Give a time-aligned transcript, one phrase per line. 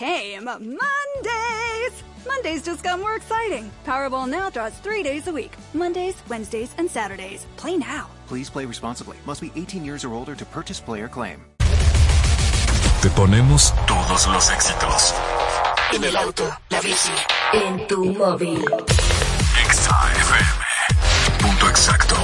[0.00, 1.94] came Mondays!
[2.26, 3.70] Mondays just got more exciting.
[3.84, 7.44] Powerball now draws three days a week Mondays, Wednesdays, and Saturdays.
[7.56, 8.08] Play now.
[8.26, 9.18] Please play responsibly.
[9.26, 11.44] Must be 18 years or older to purchase player claim.
[13.02, 15.14] Te ponemos todos los éxitos.
[15.92, 17.12] En el auto, la bici,
[17.52, 18.64] en tu móvil.
[19.68, 20.46] XAFM.
[21.40, 22.16] Punto exacto.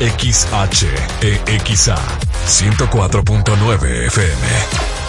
[0.00, 1.96] XHEXA
[2.46, 4.48] 104.9 FM.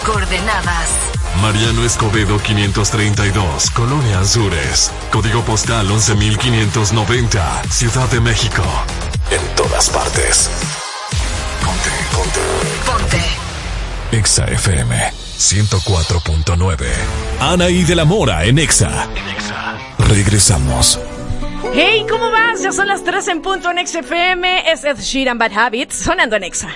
[0.04, 4.90] Coordenadas Mariano Escobedo 532, Colonia Azures.
[5.10, 8.62] Código postal 11590, Ciudad de México.
[9.30, 10.50] En todas partes.
[11.64, 12.40] Ponte, ponte.
[12.86, 14.16] Ponte.
[14.16, 16.86] Exa FM 104.9.
[17.40, 19.08] Anaí de la Mora en Exa.
[19.14, 19.76] En Exa.
[19.98, 21.00] Regresamos.
[21.72, 22.62] Hey, ¿cómo vas?
[22.62, 24.70] Ya son las 3 en punto en XFM.
[24.70, 26.68] Es Ed Sheeran Bad Habits sonando en Exa.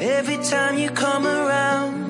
[0.00, 2.09] Every time you come around.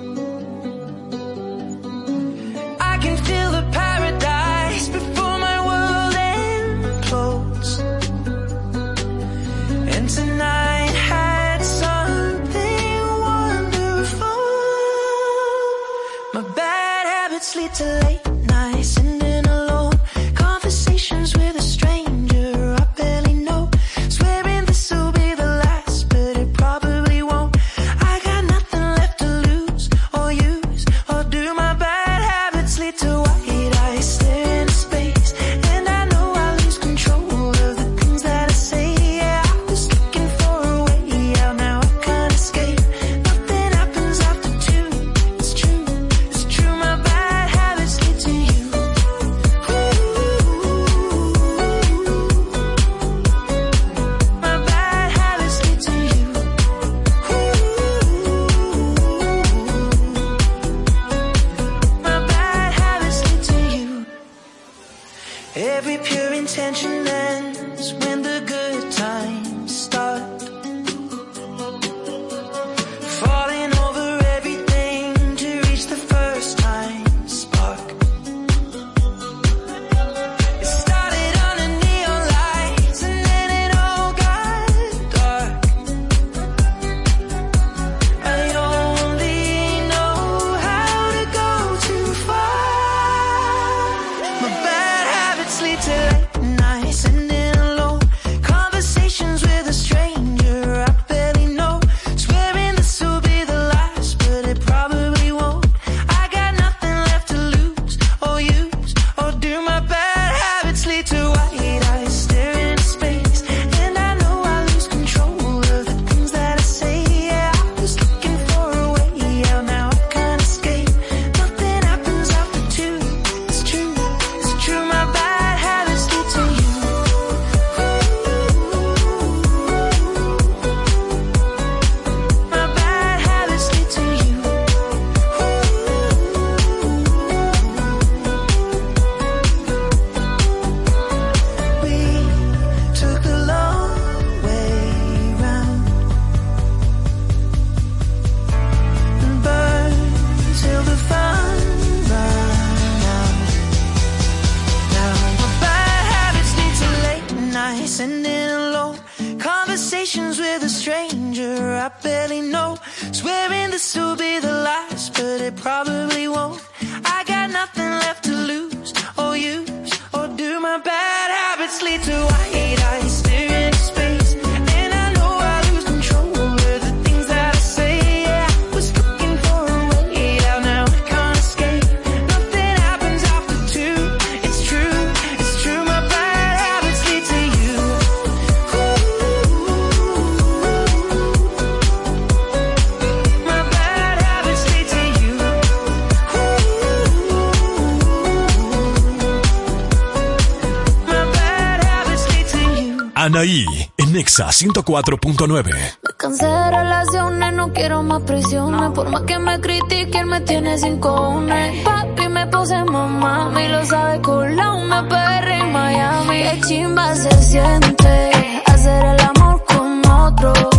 [203.41, 203.65] Sanaí
[203.97, 205.63] en Nexa 104.9.
[205.73, 208.91] Me cansé de relaciones, no quiero más prisiones.
[208.91, 211.83] Por más que me critiquen, me tiene sin cojones.
[211.83, 214.87] Papi me puse mamá, me lo sabe colón.
[214.87, 216.41] Me perre en Miami.
[216.43, 218.31] El chimba se siente
[218.67, 220.70] hacer el amor con otro.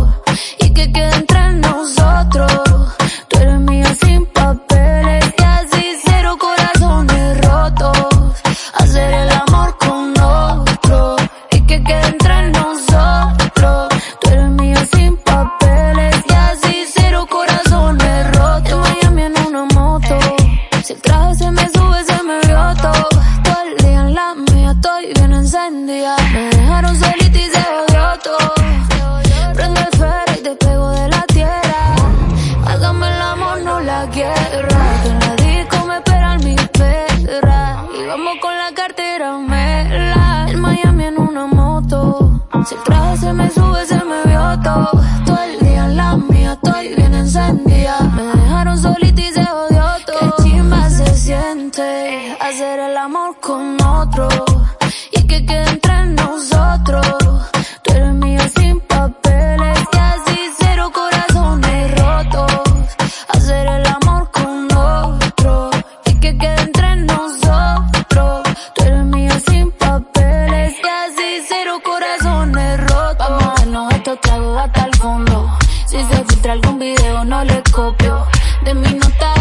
[76.53, 78.27] Algún video no le copio.
[78.65, 79.35] De mi nota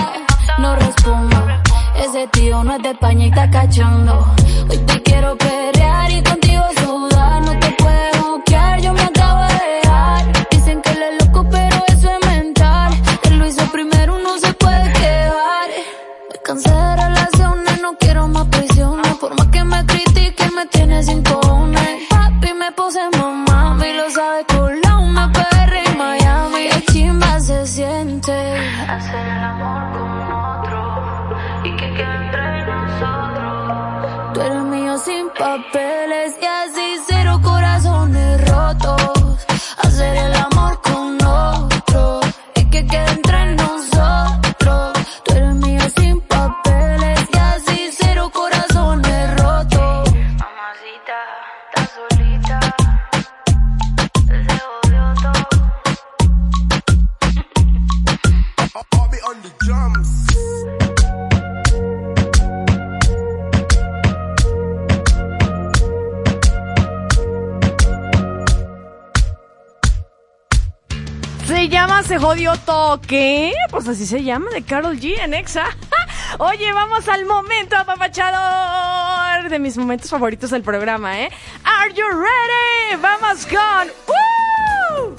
[0.57, 1.37] no respondo.
[1.95, 4.25] Ese tío no es de España y está cachando.
[4.69, 6.40] Hoy te quiero pelear y contigo
[72.51, 73.53] Jodió Toque.
[73.69, 75.65] Pues así se llama, de Carol G en Exa.
[76.39, 81.29] Oye, vamos al momento apapachador de mis momentos favoritos del programa, ¿eh?
[81.63, 83.01] Are you ready?
[83.01, 83.87] Vamos con...
[84.07, 85.15] ¡Woo!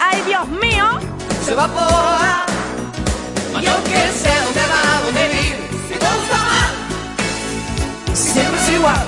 [0.00, 0.86] ¡Ay, Dios mío!
[1.44, 2.44] se evapora.
[3.60, 5.58] Yo que sé dónde va, dónde vive,
[5.88, 9.06] si todo está mal, siempre es igual.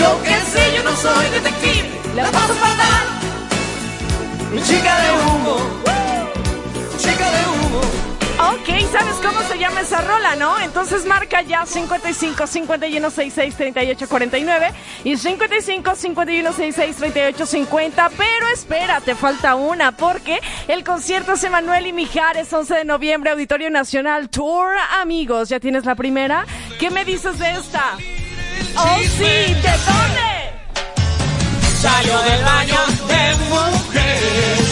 [0.00, 3.25] Yo que sé, yo no soy detective, la paso fatal.
[4.52, 5.56] Mi chica de humo,
[6.98, 7.80] chica de humo.
[8.38, 10.58] Ok, ¿sabes cómo se llama esa rola, no?
[10.60, 14.72] Entonces marca ya 55 51 66 38 49
[15.04, 18.10] y 55 51 66 38 50.
[18.10, 23.30] Pero espera, te falta una porque el concierto es Emanuel y Mijares, 11 de noviembre,
[23.30, 24.68] Auditorio Nacional Tour.
[25.00, 26.44] Amigos, ¿ya tienes la primera?
[26.78, 27.96] ¿Qué me dices de esta?
[28.76, 30.35] Oh, sí, ¿de dónde?
[31.80, 34.68] Salió del baño de mujeres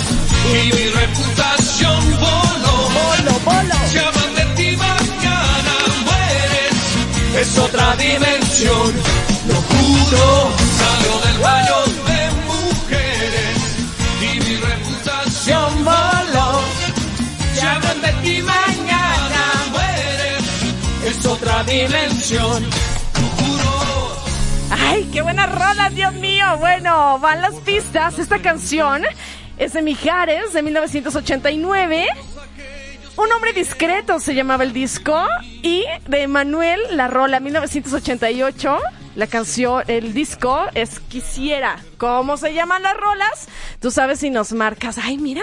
[0.50, 2.76] y mi reputación voló.
[2.96, 3.74] Bolo, bolo.
[3.92, 5.74] Se hablan de ti mañana
[6.06, 6.76] mueres,
[7.40, 8.92] es otra dimensión,
[9.48, 10.50] lo juro.
[10.80, 11.76] Salió del baño
[12.08, 12.20] de
[12.50, 13.58] mujeres
[14.22, 16.60] y mi reputación voló.
[17.54, 19.42] Se hablan de ti mañana
[19.72, 20.44] mueres,
[21.06, 22.64] es otra dimensión.
[24.76, 26.44] Ay, qué buena rola, Dios mío.
[26.58, 28.18] Bueno, van las pistas.
[28.18, 29.02] Esta canción
[29.56, 32.06] es de Mijares, de 1989.
[33.16, 35.16] Un hombre discreto se llamaba el disco.
[35.62, 38.78] Y de Manuel, la rola 1988.
[39.14, 41.76] La canción, el disco es Quisiera.
[41.96, 43.48] ¿Cómo se llaman las rolas?
[43.80, 44.98] Tú sabes si nos marcas.
[44.98, 45.42] Ay, mira.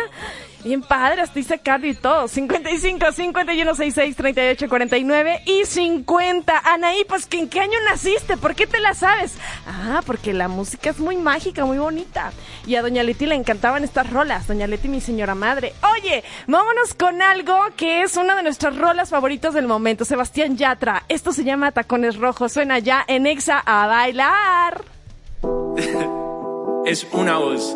[0.63, 2.27] Bien padre, hasta dice Cardi y todo.
[2.27, 6.61] 55, 51, 66, 38, 49 y 50.
[6.65, 8.37] Anaí, pues ¿que ¿en qué año naciste?
[8.37, 9.33] ¿Por qué te la sabes?
[9.67, 12.31] Ah, porque la música es muy mágica, muy bonita.
[12.67, 14.47] Y a Doña Leti le encantaban estas rolas.
[14.47, 15.73] Doña Leti, mi señora madre.
[15.93, 20.05] Oye, vámonos con algo que es una de nuestras rolas favoritas del momento.
[20.05, 21.03] Sebastián Yatra.
[21.09, 22.53] Esto se llama Tacones Rojos.
[22.53, 24.83] Suena ya en Exa a bailar.
[26.85, 27.75] es una voz.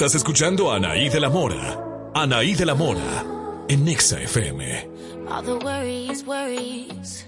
[0.00, 2.10] Estás escuchando a Anaí de la Mora.
[2.14, 3.22] Anaí de la Mora
[3.68, 4.88] en Nexa FM.
[5.28, 7.26] All the worries, worries.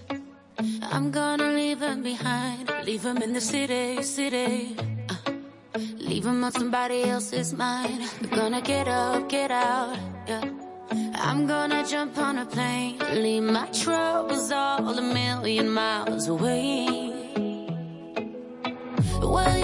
[0.91, 2.73] I'm gonna leave them behind.
[2.87, 4.75] Leave them in the city, city.
[5.07, 8.09] Uh, leave them on somebody else's mind.
[8.23, 9.99] We're gonna get up, get out.
[11.15, 12.97] I'm gonna jump on a plane.
[13.13, 17.03] Leave my troubles all a million miles away.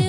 [0.01, 0.08] You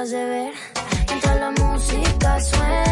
[0.00, 0.52] dejas de ver.
[1.08, 2.89] Mientras la música suena.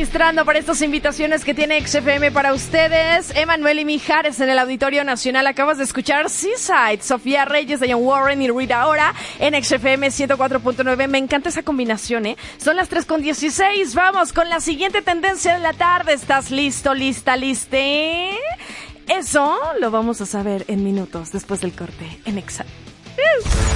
[0.00, 3.36] Registrando para estas invitaciones que tiene XFM para ustedes.
[3.36, 5.46] Emanuel y Mijares en el Auditorio Nacional.
[5.46, 11.06] Acabas de escuchar Seaside, Sofía Reyes, Diane Warren y Rita Ora en XFM 104.9.
[11.06, 12.38] Me encanta esa combinación, ¿eh?
[12.56, 13.94] Son las 3 con 16.
[13.94, 16.14] Vamos con la siguiente tendencia de la tarde.
[16.14, 18.30] ¿Estás listo, lista, liste?
[19.06, 22.64] Eso lo vamos a saber en minutos después del corte en Exa.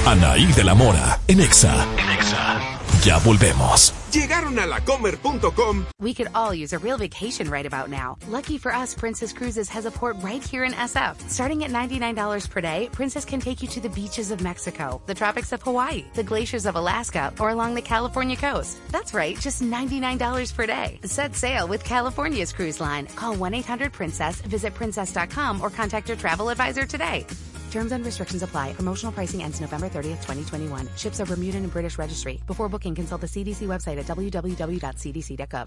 [0.06, 1.84] Anaí de la Mora, en Exa.
[3.04, 3.92] Ya volvemos.
[4.12, 5.86] Llegaron a lacomer.com.
[6.00, 8.16] We could all use a real vacation right about now.
[8.28, 11.28] Lucky for us, Princess Cruises has a port right here in SF.
[11.28, 15.14] Starting at $99 per day, Princess can take you to the beaches of Mexico, the
[15.14, 18.78] tropics of Hawaii, the glaciers of Alaska, or along the California coast.
[18.90, 20.98] That's right, just $99 per day.
[21.04, 23.06] Set sail with California's cruise line.
[23.16, 27.26] Call 1-800-PRINCESS, visit princess.com, or contact your travel advisor today.
[27.74, 28.72] Terms and restrictions apply.
[28.74, 30.88] Promotional pricing ends November 30th, 2021.
[30.96, 32.40] Ships are Bermudan and British registry.
[32.46, 35.66] Before booking, consult the CDC website at www.cdc.gov.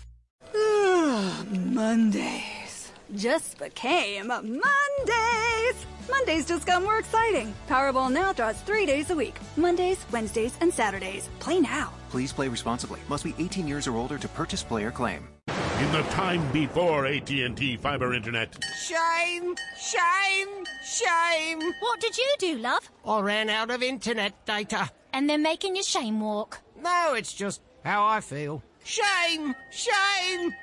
[0.56, 2.67] Ah, Mondays
[3.16, 5.86] just became Mondays.
[6.10, 7.54] Mondays just got more exciting.
[7.68, 11.30] Powerball now draws three days a week Mondays, Wednesdays, and Saturdays.
[11.40, 11.92] Play now.
[12.10, 13.00] Please play responsibly.
[13.10, 15.28] Must be 18 years or older to purchase player claim.
[15.48, 19.56] In the time before AT&T fiber internet, Shame!
[19.80, 20.66] Shame!
[20.84, 21.62] Shame!
[21.80, 22.90] What did you do, love?
[23.06, 24.90] I ran out of internet data.
[25.14, 26.62] And they're making you shame walk.
[26.82, 28.64] No, it's just how I feel.
[28.88, 29.54] Shame!
[29.70, 30.56] Shame!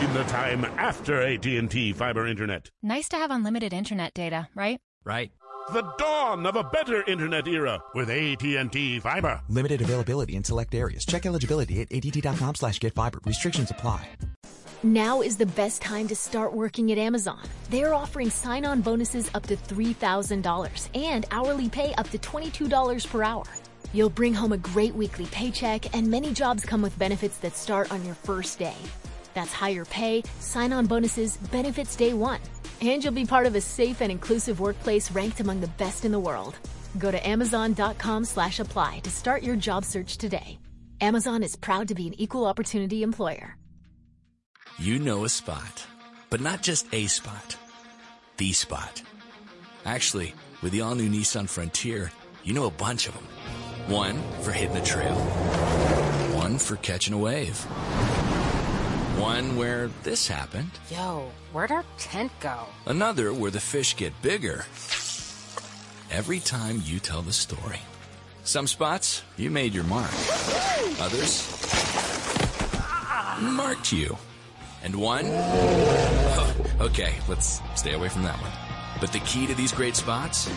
[0.00, 4.78] in the time after AT&T fiber internet, Nice to have unlimited internet data, right?
[5.04, 5.32] Right.
[5.72, 9.40] the dawn of a better internet era with AT&T fiber.
[9.48, 11.04] Limited availability in select areas.
[11.04, 13.18] Check eligibility at att.com slash get fiber.
[13.24, 14.08] Restrictions apply.
[14.84, 17.40] Now is the best time to start working at Amazon.
[17.70, 23.22] They're offering sign on bonuses up to $3,000 and hourly pay up to $22 per
[23.22, 23.44] hour.
[23.92, 27.92] You'll bring home a great weekly paycheck, and many jobs come with benefits that start
[27.92, 28.76] on your first day.
[29.34, 32.40] That's higher pay, sign on bonuses, benefits day one.
[32.80, 36.12] And you'll be part of a safe and inclusive workplace ranked among the best in
[36.12, 36.56] the world.
[36.98, 40.58] Go to amazon.com slash apply to start your job search today.
[41.00, 43.56] Amazon is proud to be an equal opportunity employer.
[44.78, 45.86] You know a spot,
[46.30, 47.56] but not just a spot,
[48.38, 49.02] the spot.
[49.84, 52.10] Actually, with the all new Nissan Frontier,
[52.42, 53.26] you know a bunch of them.
[53.86, 55.14] One for hitting a trail,
[56.34, 57.58] one for catching a wave,
[59.20, 62.66] one where this happened, Yo, where'd our tent go?
[62.86, 64.64] another where the fish get bigger.
[66.10, 67.80] Every time you tell the story.
[68.44, 70.10] Some spots, you made your mark.
[71.00, 71.48] Others,
[73.42, 74.16] marked you.
[74.82, 75.24] And one?
[75.26, 78.52] Oh, okay, let's stay away from that one.
[79.00, 80.48] But the key to these great spots?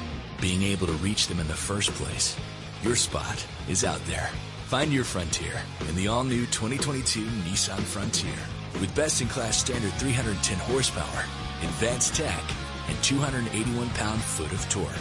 [0.41, 2.35] Being able to reach them in the first place.
[2.83, 4.29] Your spot is out there.
[4.67, 8.37] Find your frontier in the all new 2022 Nissan Frontier.
[8.79, 11.25] With best in class standard 310 horsepower,
[11.63, 12.43] advanced tech,
[12.87, 14.91] and 281 pound foot of torque.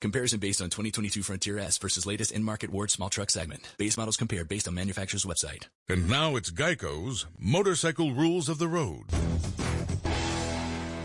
[0.00, 3.74] Comparison based on 2022 Frontier S versus latest in-market Ward small truck segment.
[3.76, 5.66] Base models compared based on manufacturer's website.
[5.90, 9.04] And now it's Geico's Motorcycle Rules of the Road.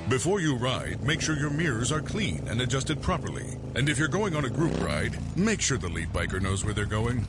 [0.09, 3.57] Before you ride, make sure your mirrors are clean and adjusted properly.
[3.73, 6.75] And if you're going on a group ride, make sure the lead biker knows where
[6.75, 7.27] they're going.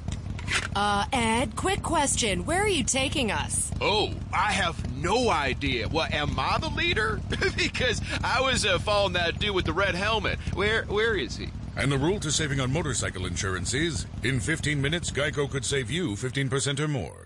[0.77, 2.45] Uh, Ed, quick question.
[2.45, 3.71] Where are you taking us?
[3.81, 5.89] Oh, I have no idea.
[5.89, 7.19] Well, am I the leader?
[7.57, 10.39] because I was uh, following that dude with the red helmet.
[10.53, 11.49] Where, where is he?
[11.79, 15.91] And the rule to saving on motorcycle insurance is in 15 minutes, Geico could save
[15.91, 17.26] you 15% or more.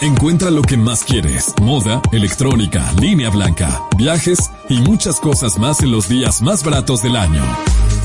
[0.00, 1.52] Encuentra lo que más quieres.
[1.60, 7.16] Moda, electrónica, línea blanca, viajes y muchas cosas más en los días más baratos del
[7.16, 7.42] año.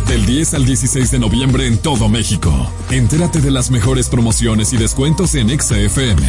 [0.08, 2.52] Del 10 al 16 de noviembre en todo México.
[2.90, 6.24] Entérate de las mejores promociones y descuentos en XFM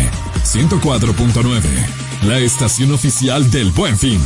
[0.45, 1.63] 104.9.
[2.25, 4.21] La estación oficial del Buen Fin.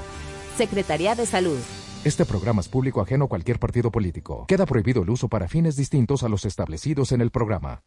[0.56, 1.58] Secretaría de Salud.
[2.04, 4.44] Este programa es público ajeno a cualquier partido político.
[4.46, 7.82] Queda prohibido el uso para fines distintos a los establecidos en el programa.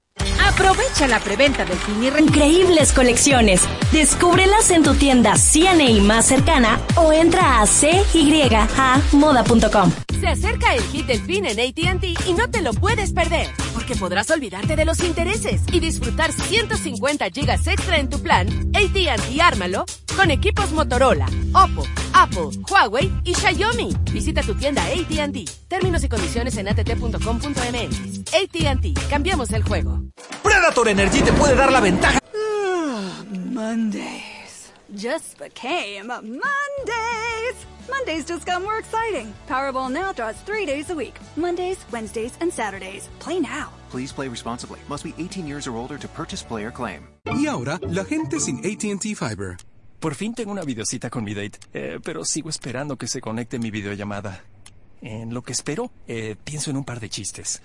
[0.58, 3.62] Aprovecha la preventa del fin y Increíbles colecciones.
[3.92, 8.32] Descúbrelas en tu tienda CNA más cercana o entra a cygamoda.com.
[10.20, 13.96] Se acerca el hit del fin en ATT y no te lo puedes perder, porque
[13.96, 19.86] podrás olvidarte de los intereses y disfrutar 150 gigas extra en tu plan ATT Ármalo
[20.16, 23.96] con equipos Motorola, Oppo, Apple, Huawei y Xiaomi.
[24.12, 25.38] Visita tu tienda ATT.
[25.68, 28.34] Términos y condiciones en att.com.mx.
[28.34, 29.10] ATT.
[29.10, 30.02] Cambiamos el juego.
[30.48, 32.20] Predator Energy te puede dar la ventaja.
[33.54, 37.56] Mondays just became Mondays.
[37.90, 39.34] Mondays just got more exciting.
[39.50, 43.10] Powerball now draws three days a week Mondays, Wednesdays, and Saturdays.
[43.20, 43.74] Play now.
[43.92, 44.80] Please play responsibly.
[44.88, 47.02] Must be 18 years or older to purchase player claim.
[47.26, 49.58] Y ahora, la gente sin ATT Fiber.
[50.00, 53.60] Por fin tengo una videocita con mi date, eh, pero sigo esperando que se conecte
[53.60, 54.42] mi videollamada.
[55.02, 57.62] En lo que espero, eh, pienso en un par de chistes.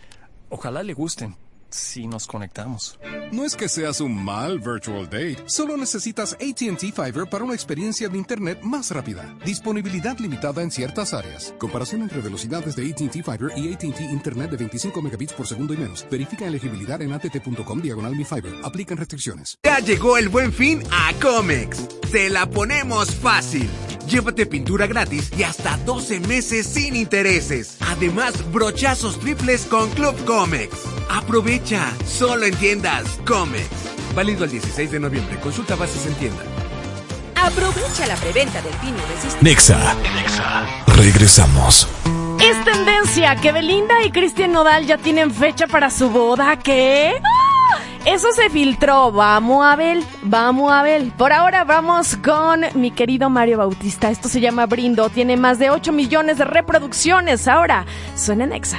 [0.49, 1.37] Ojalá le gusten
[1.75, 2.99] si nos conectamos.
[3.33, 8.09] No es que seas un mal virtual date, solo necesitas ATT Fiber para una experiencia
[8.09, 9.37] de Internet más rápida.
[9.45, 11.55] Disponibilidad limitada en ciertas áreas.
[11.59, 15.79] Comparación entre velocidades de ATT Fiber y ATT Internet de 25 megabits por segundo y
[15.79, 16.07] menos.
[16.11, 18.55] Verifica elegibilidad en att.com diagonal mi fiber.
[18.63, 19.59] Aplican restricciones.
[19.63, 21.89] Ya llegó el buen fin a Comex.
[22.11, 23.69] Te la ponemos fácil.
[24.07, 27.77] Llévate pintura gratis y hasta 12 meses sin intereses.
[27.81, 30.92] Además, brochazos triples con Club Comex.
[31.09, 33.69] Aprovecha, solo en tiendas Comex.
[34.15, 35.39] Válido el 16 de noviembre.
[35.41, 36.43] Consulta bases en tienda.
[37.35, 39.51] Aprovecha la preventa del fin irresistible.
[39.51, 40.67] Nexa.
[40.97, 41.89] Regresamos.
[42.41, 46.59] Es tendencia que Belinda y Cristian Nodal ya tienen fecha para su boda.
[46.59, 47.15] ¿Qué?
[47.23, 47.79] ¡Ah!
[48.05, 49.13] Eso se filtró.
[49.13, 51.11] Vamos a ver, vamos a ver.
[51.17, 54.11] Por ahora vamos con mi querido Mario Bautista.
[54.11, 55.09] Esto se llama Brindo.
[55.09, 57.49] Tiene más de 8 millones de reproducciones.
[57.49, 58.79] Ahora suena en Exa.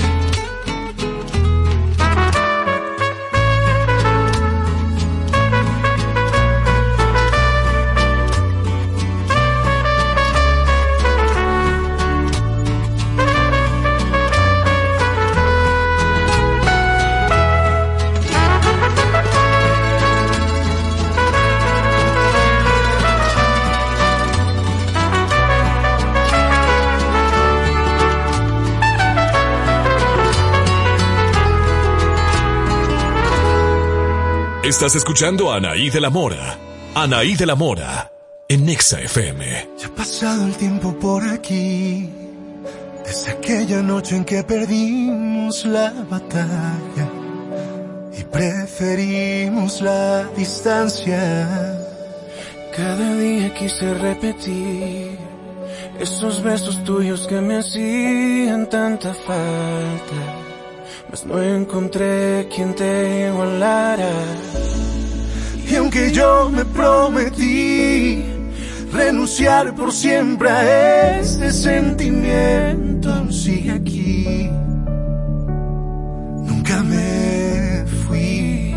[34.71, 36.57] Estás escuchando a Anaí de la Mora.
[36.95, 38.09] Anaí de la Mora.
[38.47, 39.67] En Nexa FM.
[39.77, 42.09] Ya ha pasado el tiempo por aquí.
[43.05, 47.05] Desde aquella noche en que perdimos la batalla.
[48.17, 51.77] Y preferimos la distancia.
[52.73, 55.17] Cada día quise repetir
[55.99, 60.50] esos besos tuyos que me hacían tanta falta.
[61.11, 64.13] Mas no encontré quien te igualara.
[65.69, 68.23] Y aunque yo me prometí
[68.93, 74.49] renunciar por siempre a este sentimiento, sigue aquí.
[76.45, 78.73] Nunca me fui.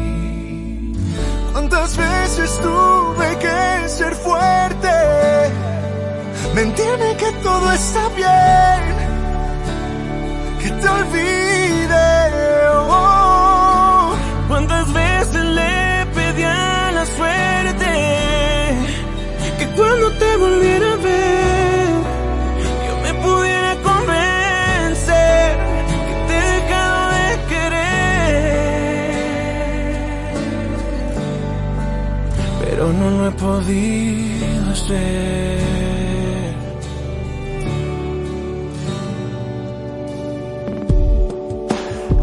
[1.52, 4.88] ¿Cuántas veces tuve que ser fuerte?
[6.52, 8.82] Mentirme que todo está bien,
[10.60, 11.43] que te olvide.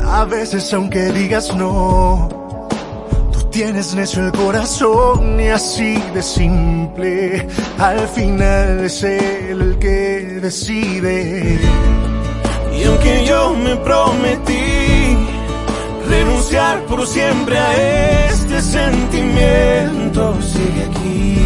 [0.05, 2.29] A veces aunque digas no,
[3.31, 7.47] tú tienes necio el corazón y así de simple,
[7.79, 11.59] al final es él el que decide.
[12.77, 14.90] Y aunque yo me prometí
[16.11, 21.40] renunciar por siempre a este sentimiento, sigue aquí.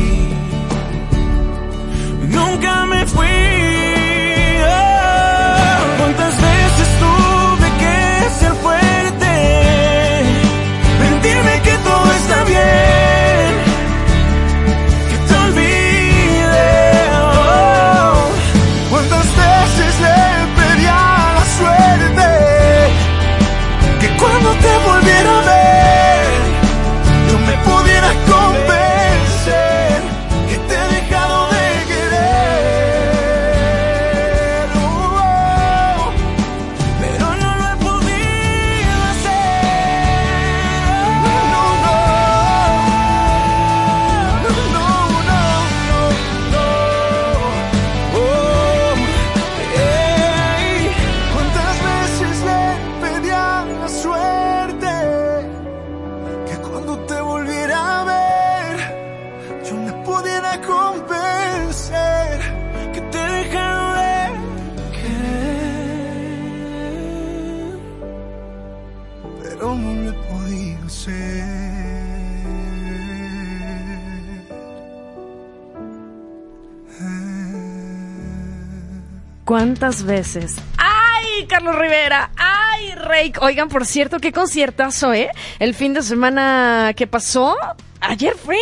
[79.46, 80.56] ¿Cuántas veces?
[80.78, 82.32] ¡Ay, Carlos Rivera!
[82.36, 83.32] ¡Ay, Rey!
[83.42, 85.30] Oigan, por cierto, qué conciertazo, ¿eh?
[85.60, 87.56] El fin de semana que pasó,
[88.02, 88.58] ayer fue,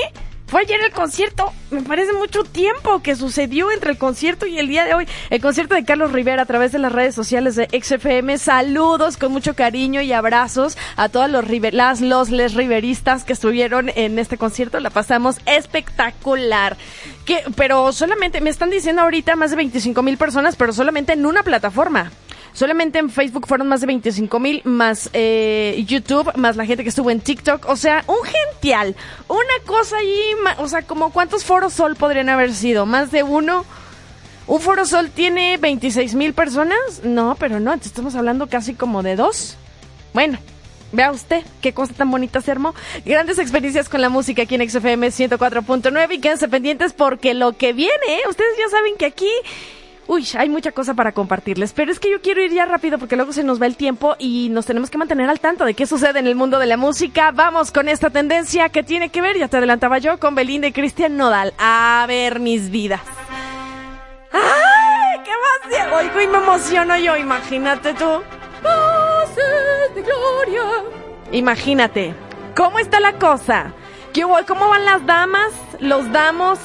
[0.53, 1.51] fue ayer el concierto.
[1.71, 5.07] Me parece mucho tiempo que sucedió entre el concierto y el día de hoy.
[5.31, 8.37] El concierto de Carlos Rivera a través de las redes sociales de XFM.
[8.37, 13.33] Saludos con mucho cariño y abrazos a todas los river- las, los, les riveristas que
[13.33, 14.79] estuvieron en este concierto.
[14.79, 16.77] La pasamos espectacular.
[17.25, 21.25] Que, pero solamente, me están diciendo ahorita más de 25 mil personas, pero solamente en
[21.25, 22.11] una plataforma.
[22.53, 26.89] Solamente en Facebook fueron más de 25 mil, más eh, YouTube, más la gente que
[26.89, 27.67] estuvo en TikTok.
[27.67, 28.95] O sea, un gential.
[29.27, 30.23] Una cosa allí,
[30.59, 32.85] o sea, como cuántos foros sol podrían haber sido.
[32.85, 33.65] Más de uno.
[34.45, 36.77] ¿Un foro sol tiene 26 mil personas?
[37.03, 39.55] No, pero no, estamos hablando casi como de dos.
[40.13, 40.37] Bueno,
[40.91, 42.75] vea usted qué cosa tan bonita se armó.
[43.05, 47.71] Grandes experiencias con la música aquí en XFM 104.9 y quédense pendientes porque lo que
[47.71, 48.21] viene, ¿eh?
[48.29, 49.29] ustedes ya saben que aquí...
[50.05, 53.15] Uy, hay mucha cosa para compartirles, pero es que yo quiero ir ya rápido porque
[53.15, 55.85] luego se nos va el tiempo y nos tenemos que mantener al tanto de qué
[55.85, 57.31] sucede en el mundo de la música.
[57.31, 60.73] Vamos con esta tendencia que tiene que ver, ya te adelantaba yo, con Belinda y
[60.73, 61.53] Cristian Nodal.
[61.57, 62.99] A ver, mis vidas.
[64.33, 65.21] ¡Ay!
[65.23, 65.93] ¡Qué más!
[65.93, 68.21] Oigo me emociono yo, imagínate tú.
[69.95, 70.61] De gloria.
[71.31, 72.13] Imagínate,
[72.55, 73.71] ¿cómo está la cosa?
[74.47, 76.59] ¿Cómo van las damas, los damos?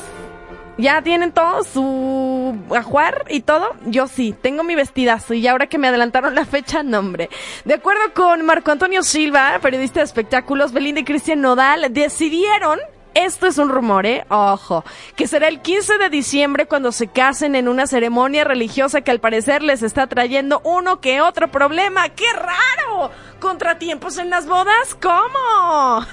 [0.78, 3.74] ¿Ya tienen todo su ajuar y todo?
[3.86, 7.28] Yo sí, tengo mi vestidazo y ahora que me adelantaron la fecha, nombre.
[7.64, 12.78] De acuerdo con Marco Antonio Silva, periodista de espectáculos, Belinda y Cristian Nodal decidieron
[13.14, 14.24] esto es un rumor, ¿eh?
[14.28, 14.84] Ojo.
[15.16, 19.18] Que será el 15 de diciembre cuando se casen en una ceremonia religiosa que al
[19.18, 22.10] parecer les está trayendo uno que otro problema.
[22.10, 23.10] ¡Qué raro!
[23.40, 24.94] ¿Contratiempos en las bodas?
[25.02, 26.06] ¿Cómo?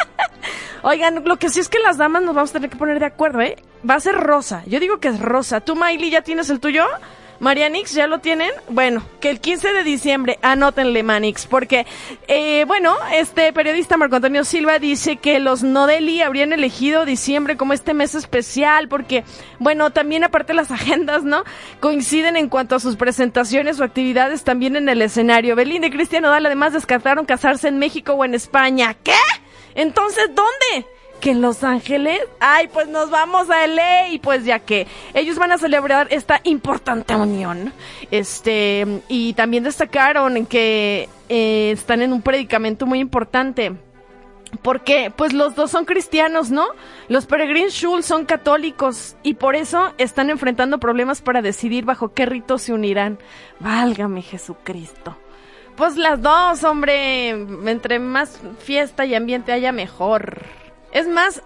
[0.82, 3.06] Oigan, lo que sí es que las damas nos vamos a tener que poner de
[3.06, 3.56] acuerdo, ¿eh?
[3.88, 4.62] Va a ser rosa.
[4.66, 5.60] Yo digo que es rosa.
[5.60, 6.84] ¿Tú, Miley, ya tienes el tuyo?
[7.40, 8.50] Marianix, ¿ya lo tienen?
[8.68, 11.86] Bueno, que el 15 de diciembre, anótenle Manix, porque,
[12.28, 17.72] eh, bueno, este periodista Marco Antonio Silva dice que los Nodeli habrían elegido diciembre como
[17.72, 19.24] este mes especial, porque,
[19.58, 21.44] bueno, también aparte las agendas, ¿no?
[21.80, 25.56] Coinciden en cuanto a sus presentaciones o actividades también en el escenario.
[25.56, 28.94] Belinda y Cristian Nodal además descartaron casarse en México o en España.
[29.02, 29.14] ¿Qué?
[29.74, 30.86] Entonces, ¿dónde?
[31.20, 35.36] Que en Los Ángeles, ay, pues nos vamos a LA y pues ya que ellos
[35.38, 37.72] van a celebrar esta importante unión.
[38.10, 43.72] Este, y también destacaron que eh, están en un predicamento muy importante.
[44.62, 46.66] Porque, pues los dos son cristianos, ¿no?
[47.08, 52.26] Los Peregrine Schul son católicos y por eso están enfrentando problemas para decidir bajo qué
[52.26, 53.18] rito se unirán.
[53.60, 55.16] Válgame Jesucristo.
[55.76, 60.42] Pues las dos, hombre, entre más fiesta y ambiente haya mejor.
[60.92, 61.42] Es más,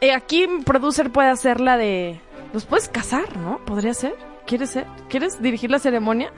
[0.00, 2.20] eh, aquí producer puede hacer la de...
[2.52, 3.58] Los puedes casar, ¿no?
[3.64, 4.14] Podría ser.
[4.46, 4.86] ¿Quieres ser?
[5.08, 6.32] ¿Quieres dirigir la ceremonia?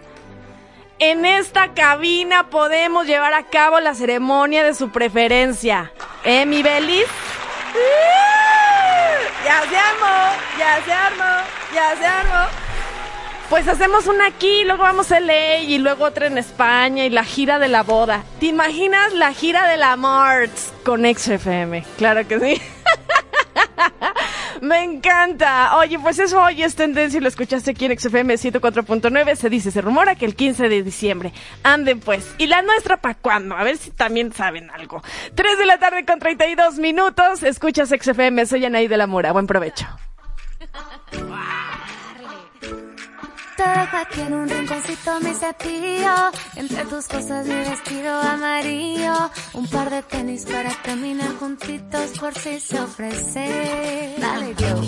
[0.99, 5.93] En esta cabina podemos llevar a cabo la ceremonia de su preferencia.
[6.25, 7.07] ¿Eh, mi Belis?
[9.45, 12.70] Ya se armó, ya se armó, ya se armó.
[13.51, 17.25] Pues hacemos una aquí, luego vamos a LA y luego otra en España y la
[17.25, 18.23] gira de la boda.
[18.39, 21.85] ¿Te imaginas la gira de la Marts con XFM?
[21.99, 22.63] Claro que sí.
[24.61, 25.77] Me encanta.
[25.79, 29.35] Oye, pues eso hoy es tendencia y lo escuchaste aquí en XFM 104.9.
[29.35, 31.33] Se dice, se rumora que el 15 de diciembre.
[31.65, 32.33] Anden pues.
[32.39, 33.57] ¿Y la nuestra para cuándo?
[33.57, 35.03] A ver si también saben algo.
[35.35, 37.43] 3 de la tarde con 32 minutos.
[37.43, 38.47] Escuchas XFM.
[38.47, 39.33] Soy Anaí de la Mora.
[39.33, 39.89] Buen provecho.
[43.61, 46.15] Te dejo aquí en un rinconcito mi cepillo.
[46.57, 49.31] Entre tus cosas mi vestido amarillo.
[49.53, 54.15] Un par de tenis para caminar juntitos por si se ofrece.
[54.19, 54.81] Dale, yo.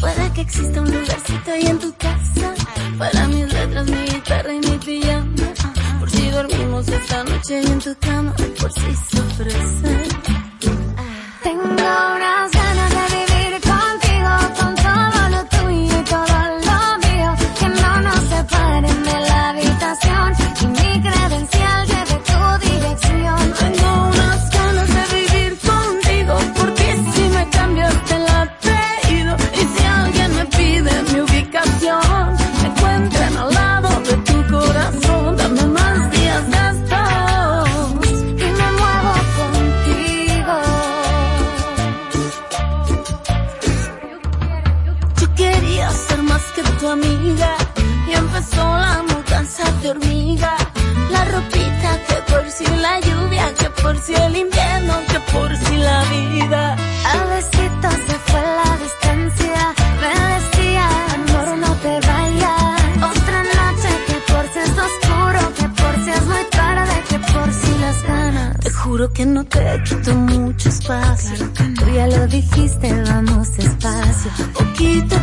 [0.00, 2.54] Puede que exista un lugarcito ahí en tu casa.
[2.98, 5.34] Para mis letras, mi guitarra y mi pijama.
[6.00, 8.34] Por si dormimos esta noche ahí en tu cama.
[8.60, 10.08] Por si se ofrece.
[11.44, 12.61] Tengo unas
[69.14, 71.46] Que no te quito mucho espacio.
[71.78, 74.30] Tú ya lo dijiste, vamos despacio.
[74.54, 75.16] Poquito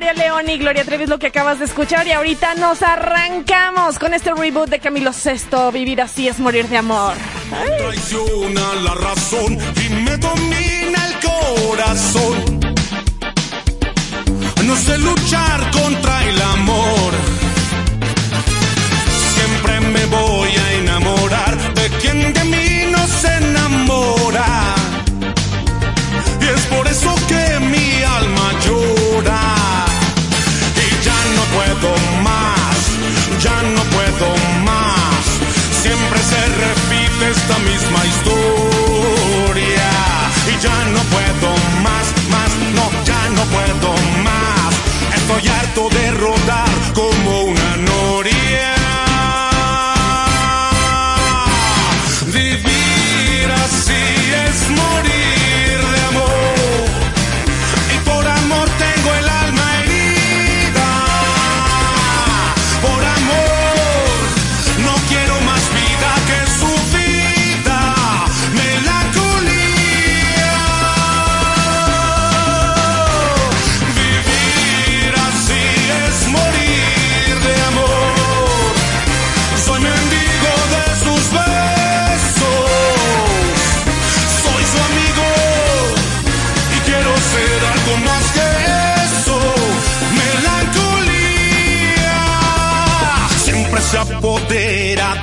[0.00, 3.98] María León y Gloria Trevi es lo que acabas de escuchar y ahorita nos arrancamos
[3.98, 5.72] con este reboot de Camilo Sesto.
[5.72, 7.14] Vivir así es morir de amor.
[7.78, 12.60] traiciona la razón y me domina el corazón.
[14.66, 17.12] No sé luchar contra el amor.
[19.34, 24.74] Siempre me voy a enamorar de quien de mí no se enamora.
[26.40, 27.37] Y es por eso que
[37.38, 38.27] esta misma historia.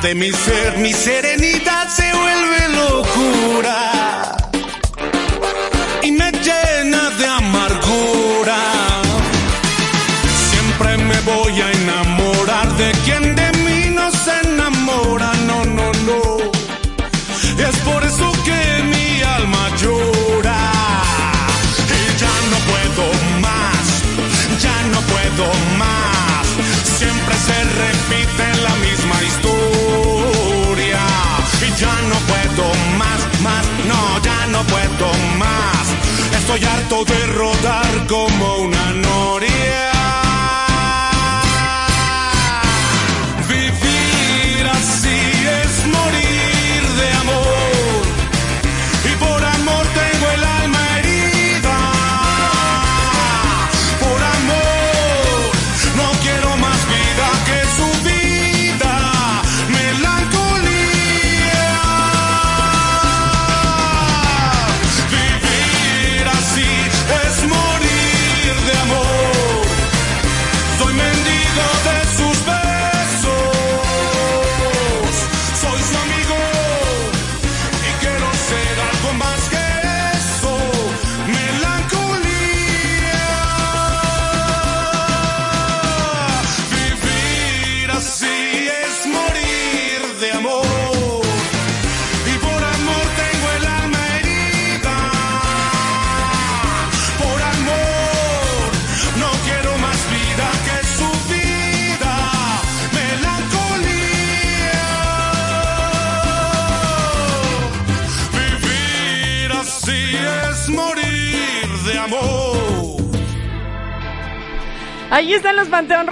[0.05, 3.94] De mi ser, mi serenidad se vuelve locura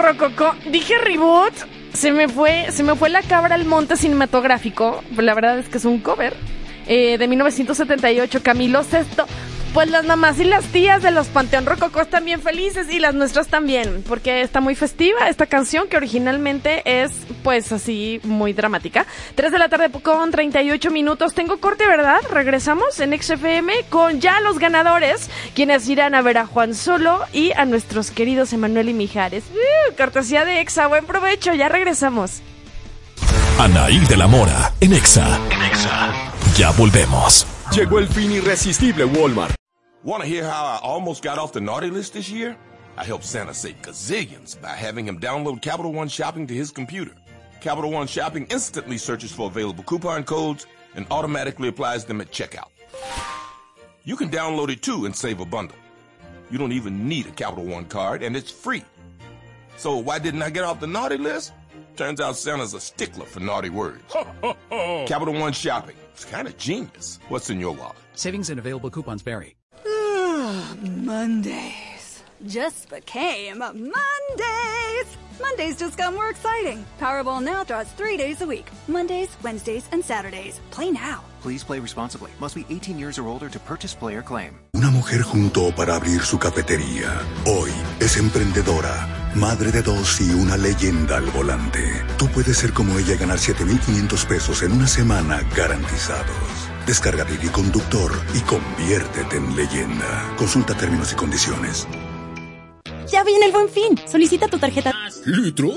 [0.04, 0.54] Rococó.
[0.70, 1.52] Dije reboot.
[1.92, 5.02] Se me fue, se me fue la cabra al monte cinematográfico.
[5.16, 6.34] La verdad es que es un cover
[6.86, 8.42] eh, de 1978.
[8.42, 9.23] Camilo Sesto.
[9.74, 13.12] Pues las mamás y las tías de los Panteón Rococó están bien felices y las
[13.12, 17.10] nuestras también, porque está muy festiva esta canción que originalmente es
[17.42, 19.04] pues así muy dramática.
[19.34, 21.34] 3 de la tarde con 38 minutos.
[21.34, 22.20] Tengo corte, ¿verdad?
[22.30, 27.50] Regresamos en XFM con ya los ganadores, quienes irán a ver a Juan Solo y
[27.50, 29.42] a nuestros queridos Emanuel y Mijares.
[29.52, 32.42] Uh, cortesía de Exa, buen provecho, ya regresamos.
[33.58, 35.36] Anaí de la Mora, en Exa.
[36.56, 37.44] Ya volvemos.
[37.72, 39.63] Llegó el fin irresistible Walmart.
[40.04, 42.58] Want to hear how I almost got off the naughty list this year?
[42.98, 47.12] I helped Santa save gazillions by having him download Capital One Shopping to his computer.
[47.62, 52.68] Capital One Shopping instantly searches for available coupon codes and automatically applies them at checkout.
[54.04, 55.78] You can download it too and save a bundle.
[56.50, 58.84] You don't even need a Capital One card and it's free.
[59.78, 61.54] So why didn't I get off the naughty list?
[61.96, 64.04] Turns out Santa's a stickler for naughty words.
[65.08, 65.96] Capital One Shopping.
[66.12, 67.20] It's kind of genius.
[67.30, 67.96] What's in your wallet?
[68.12, 69.56] Savings and available coupons vary.
[70.44, 75.08] Mondays just became Mondays.
[75.40, 76.84] Mondays just got more exciting.
[77.00, 80.60] Powerball now draws three days a week Mondays, Wednesdays, and Saturdays.
[80.70, 81.24] Play now.
[81.40, 82.30] Please play responsibly.
[82.40, 84.52] Must be 18 years or older to purchase player claim.
[84.74, 87.10] Una mujer juntó para abrir su cafetería.
[87.46, 87.70] Hoy
[88.00, 92.04] es emprendedora, madre de dos y una leyenda al volante.
[92.18, 96.53] Tú puedes ser como ella y ganar 7,500 pesos en una semana garantizados.
[96.86, 100.34] Descarga Didi Conductor y conviértete en leyenda.
[100.36, 101.86] Consulta términos y condiciones.
[103.10, 103.98] Ya viene el buen fin.
[104.10, 104.92] Solicita tu tarjeta.
[105.24, 105.76] ¿Litros?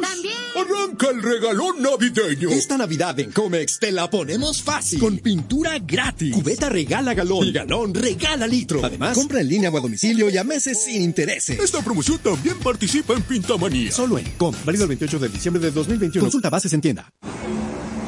[0.55, 2.49] Arranca el regalón navideño.
[2.49, 4.99] Esta Navidad en Comex te la ponemos fácil.
[4.99, 6.33] Con pintura gratis.
[6.33, 7.45] Cubeta regala galón.
[7.47, 8.83] Y galón regala litro.
[8.83, 11.59] Además, compra en línea o a domicilio y a meses sin intereses.
[11.59, 13.91] Esta promoción también participa en Pintamanía.
[13.91, 14.53] Solo en Com.
[14.65, 16.25] Válido el 28 de diciembre de 2021.
[16.25, 17.09] Consulta bases en tienda.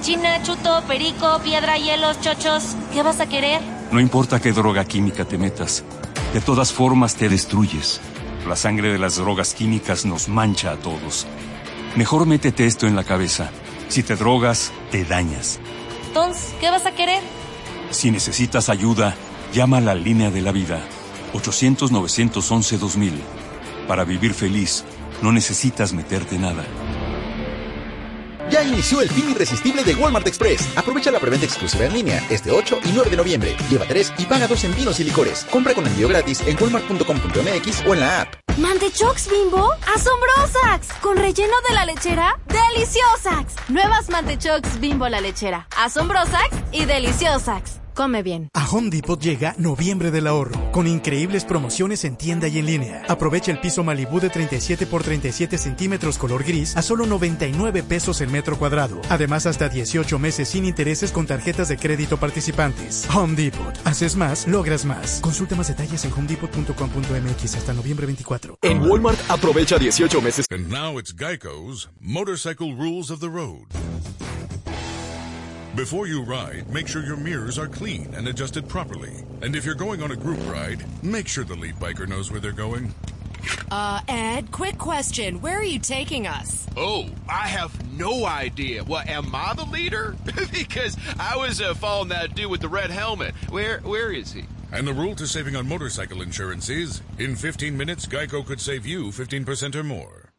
[0.02, 2.76] China, chuto, perico, piedra, hielos, chochos.
[2.94, 3.62] ¿Qué vas a querer?
[3.92, 5.84] No importa qué droga química te metas,
[6.34, 8.00] de todas formas te destruyes.
[8.48, 11.28] La sangre de las drogas químicas nos mancha a todos.
[11.96, 13.52] Mejor métete esto en la cabeza.
[13.90, 15.60] Si te drogas, te dañas.
[16.08, 17.22] Entonces, ¿qué vas a querer?
[17.92, 19.16] Si necesitas ayuda,
[19.54, 20.80] llama a la línea de la vida.
[21.34, 23.12] 800-911-2000.
[23.88, 24.86] Para vivir feliz,
[25.22, 26.64] no necesitas meterte nada.
[28.50, 30.68] Ya inició el fin irresistible de Walmart Express.
[30.76, 33.56] Aprovecha la preventa exclusiva en línea este 8 y 9 de noviembre.
[33.70, 35.46] Lleva 3 y paga 2 en vinos y licores.
[35.52, 38.34] Compra con envío gratis en walmart.com.mx o en la app.
[38.58, 39.72] ¿Mantechox Bimbo?
[39.96, 40.94] ¡Asombrosax!
[41.00, 42.40] ¿Con relleno de la lechera?
[42.48, 43.70] ¡Deliciosax!
[43.70, 45.68] Nuevas Mantechox Bimbo la lechera.
[45.78, 47.80] Asombrosax y Deliciosax.
[48.00, 48.50] Come bien.
[48.54, 53.04] A Home Depot llega noviembre del ahorro, con increíbles promociones en tienda y en línea.
[53.10, 58.22] Aprovecha el piso Malibu de 37 por 37 centímetros color gris a solo 99 pesos
[58.22, 59.02] el metro cuadrado.
[59.10, 63.06] Además, hasta 18 meses sin intereses con tarjetas de crédito participantes.
[63.14, 63.78] Home Depot.
[63.84, 65.20] Haces más, logras más.
[65.20, 68.60] Consulta más detalles en homedepot.com.mx hasta noviembre 24.
[68.62, 70.46] En Walmart aprovecha 18 meses.
[70.50, 73.68] And now it's Geico's Motorcycle Rules of the Road.
[75.80, 79.24] Before you ride, make sure your mirrors are clean and adjusted properly.
[79.42, 82.42] And if you're going on a group ride, make sure the lead biker knows where
[82.42, 82.94] they're going.
[83.72, 85.40] Uh, Ed, quick question.
[85.40, 86.68] Where are you taking us?
[86.76, 88.84] Oh, I have no idea.
[88.84, 90.18] What, am I the leader?
[90.52, 93.34] because I was uh, following that dude with the red helmet.
[93.48, 94.44] Where, where is he?
[94.74, 98.86] And the rule to saving on motorcycle insurance is in 15 minutes, Geico could save
[98.86, 100.34] you 15% or more.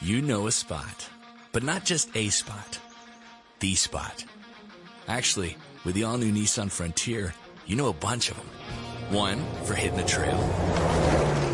[0.00, 1.10] You know a spot,
[1.52, 2.78] but not just a spot,
[3.60, 4.24] the spot.
[5.08, 7.34] Actually, with the all new Nissan Frontier,
[7.66, 8.46] you know a bunch of them.
[9.10, 10.36] One for hitting a trail,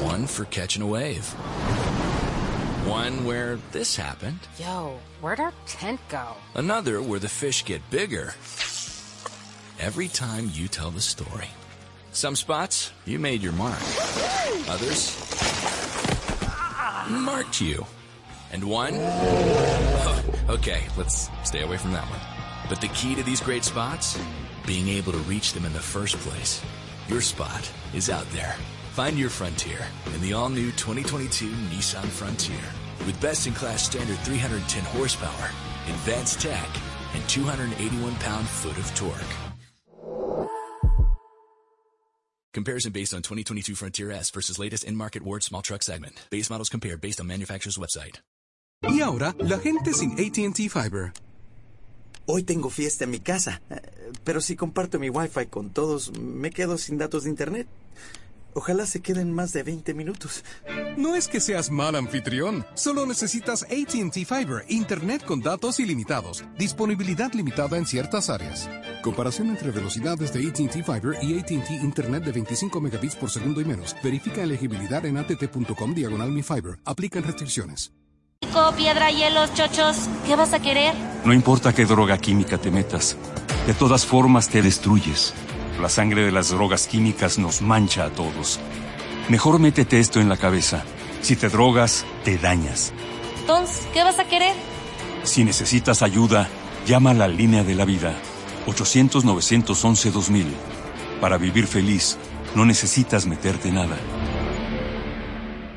[0.03, 1.26] one for catching a wave,
[2.88, 6.34] one where this happened, Yo, where'd our tent go?
[6.55, 8.32] another where the fish get bigger.
[9.78, 11.48] Every time you tell the story.
[12.12, 13.78] Some spots, you made your mark.
[14.68, 15.16] Others,
[17.11, 17.84] marked you.
[18.53, 18.94] And one?
[20.48, 22.20] Okay, let's stay away from that one.
[22.73, 24.18] But the key to these great spots?
[24.66, 26.62] Being able to reach them in the first place.
[27.07, 28.57] Your spot is out there.
[28.93, 32.64] Find your frontier in the all-new 2022 Nissan Frontier.
[33.05, 35.51] With best-in-class standard 310 horsepower,
[35.87, 36.66] advanced tech,
[37.12, 39.35] and 281 pound-foot of torque.
[42.55, 46.14] Comparison based on 2022 Frontier S versus latest in-market Ward small truck segment.
[46.31, 48.20] Base models compared based on manufacturer's website.
[48.83, 51.12] Y ahora, la gente sin ATT Fiber.
[52.27, 53.81] Hoy tengo fiesta en mi casa, eh,
[54.23, 57.66] pero si comparto mi Wi-Fi con todos, me quedo sin datos de internet.
[58.55, 60.45] Ojalá se queden más de 20 minutos.
[60.97, 67.33] No es que seas mal anfitrión, solo necesitas ATT Fiber, Internet con datos ilimitados, disponibilidad
[67.33, 68.68] limitada en ciertas áreas.
[69.03, 73.64] Comparación entre velocidades de ATT Fiber y ATT Internet de 25 megabits por segundo y
[73.64, 73.97] menos.
[74.03, 76.79] Verifica elegibilidad en att.com diagonal mi fiber.
[76.85, 77.93] Aplican restricciones.
[78.76, 80.09] Piedra, hielos, chochos.
[80.26, 80.95] ¿Qué vas a querer?
[81.24, 83.16] No importa qué droga química te metas,
[83.66, 85.34] de todas formas te destruyes.
[85.80, 88.59] La sangre de las drogas químicas nos mancha a todos.
[89.28, 90.84] Mejor métete esto en la cabeza.
[91.20, 92.93] Si te drogas, te dañas.
[93.40, 94.55] Entonces, ¿qué vas a querer?
[95.22, 96.49] Si necesitas ayuda,
[96.86, 98.14] llama a la línea de la vida.
[98.66, 100.47] 800-911-2000.
[101.20, 102.18] Para vivir feliz,
[102.55, 103.97] no necesitas meterte nada.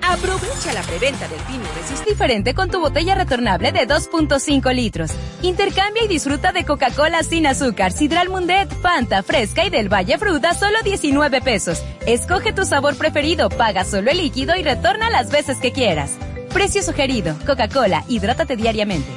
[0.08, 5.12] Aprovecha la preventa del Pino Resist diferente con tu botella retornable de 2.5 litros.
[5.42, 10.54] Intercambia y disfruta de Coca-Cola sin azúcar, Sidral Mundet, Fanta, Fresca y del Valle Fruta
[10.54, 11.84] solo 19 pesos.
[12.06, 16.12] Escoge tu sabor preferido, paga solo el líquido y retorna las veces que quieras.
[16.54, 17.36] Precio sugerido.
[17.46, 19.12] Coca-Cola, hidrátate diariamente.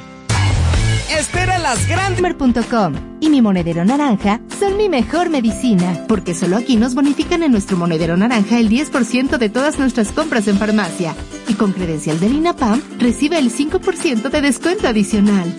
[1.17, 2.19] Espera las grandes...
[2.19, 7.51] Comer.com y mi monedero naranja son mi mejor medicina, porque solo aquí nos bonifican en
[7.51, 11.15] nuestro monedero naranja el 10% de todas nuestras compras en farmacia.
[11.47, 15.53] Y con credencial del INAPAM recibe el 5% de descuento adicional.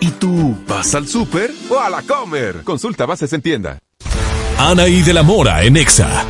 [0.00, 2.62] ¿Y tú vas al súper o a la comer?
[2.64, 3.78] Consulta bases en tienda.
[4.58, 6.24] Anaí de la Mora en Exa.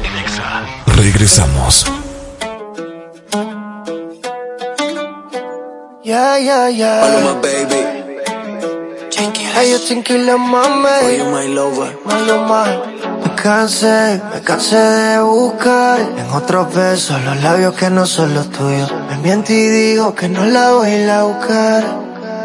[0.86, 1.86] Regresamos.
[6.04, 7.00] Yeah, yeah, yeah.
[7.00, 7.61] Paloma, baby.
[9.54, 10.88] Hey, yo tranquila, mami.
[11.00, 11.90] For you, my lover.
[12.06, 12.64] Maluma.
[13.24, 18.50] Me cansé, me cansé de buscar en otros besos los labios que no son los
[18.50, 18.90] tuyos.
[19.10, 21.84] Me miento y digo que no la voy a ir a buscar.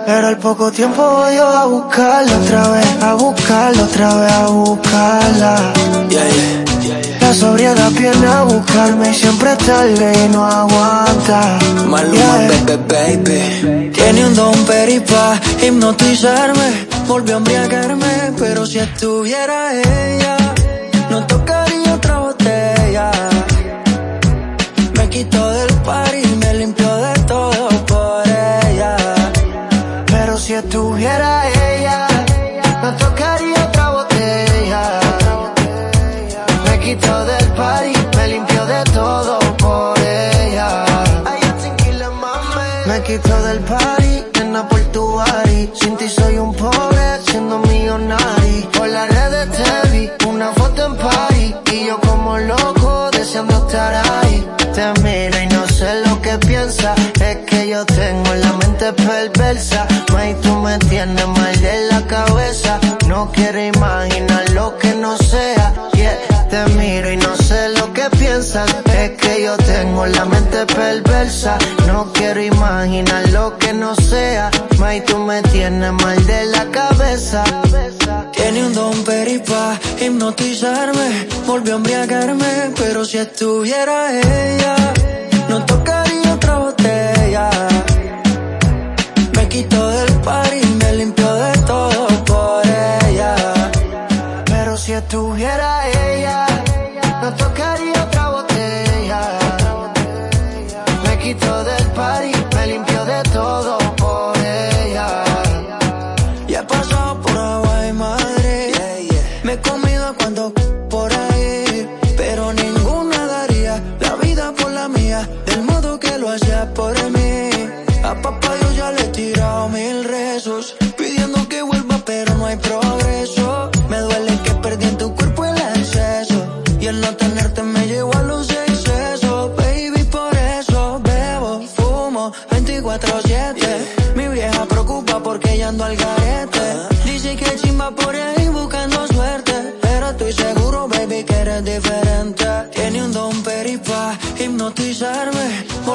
[0.05, 4.47] Pero al poco tiempo voy yo a buscarla otra vez, a buscarla otra vez, a
[4.47, 5.73] buscarla.
[6.09, 6.63] Yeah, yeah.
[7.19, 11.59] La sobriedad viene a buscarme y siempre tarde y no aguanta.
[11.85, 12.75] Maluma, Yeah.
[12.87, 13.91] baby, baby.
[13.93, 20.37] Tiene un don peripa, hipnotizarme, volvió a embriagarme, pero si estuviera ella,
[21.09, 23.11] no tocaría otra botella.
[24.97, 28.97] Me quitó del par y me limpió de todo por ella.
[30.07, 32.07] Pero si estuviera ella,
[32.83, 34.99] no tocaría otra botella.
[36.65, 40.85] Me quitó del par y me limpió de todo por ella.
[42.85, 45.07] Me quitó del party, mañana por tu.
[45.73, 46.36] Sin ti soy
[57.77, 59.87] yo tengo la mente perversa.
[60.13, 62.79] May, tú me tienes mal de la cabeza.
[63.07, 65.73] No quiero imaginar lo que no sea.
[65.93, 68.67] Yeah, te miro y no sé lo que piensas.
[69.01, 71.57] Es que yo tengo la mente perversa.
[71.85, 74.49] No quiero imaginar lo que no sea.
[74.79, 77.43] May, tú me tienes mal de la cabeza.
[78.31, 84.75] Tiene un don peripa hipnotizarme, volvió a embriagarme, pero si estuviera ella,
[85.49, 86.06] no tocaría
[89.35, 93.35] Me quitó del party, me limpió de todo por ella.
[94.45, 96.47] Pero si estuviera ella,
[97.21, 99.21] no tocaría otra botella.
[101.03, 103.56] Me quitó del party, me limpió de todo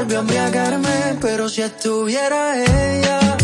[0.02, 3.36] Volvió a embriagarme, pero si estuviera ella,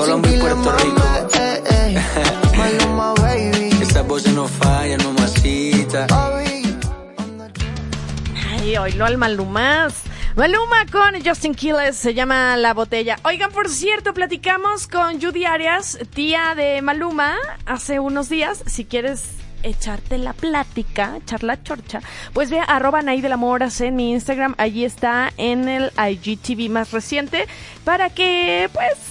[0.00, 1.02] Colombia y Puerto Rico.
[2.56, 3.68] Maluma, baby.
[3.82, 6.06] Esta voz no falla, no masita.
[8.50, 10.02] Ay, oílo al Malumás.
[10.36, 13.18] Maluma con Justin Quiles se llama La Botella.
[13.24, 17.36] Oigan, por cierto, platicamos con Judy Arias, tía de Maluma,
[17.66, 18.62] hace unos días.
[18.64, 19.24] Si quieres
[19.62, 22.00] echarte la plática, echar la chorcha,
[22.32, 24.54] pues ve a arroba Nay del Amor en mi Instagram.
[24.56, 27.46] Allí está en el IGTV más reciente
[27.84, 29.09] para que, pues,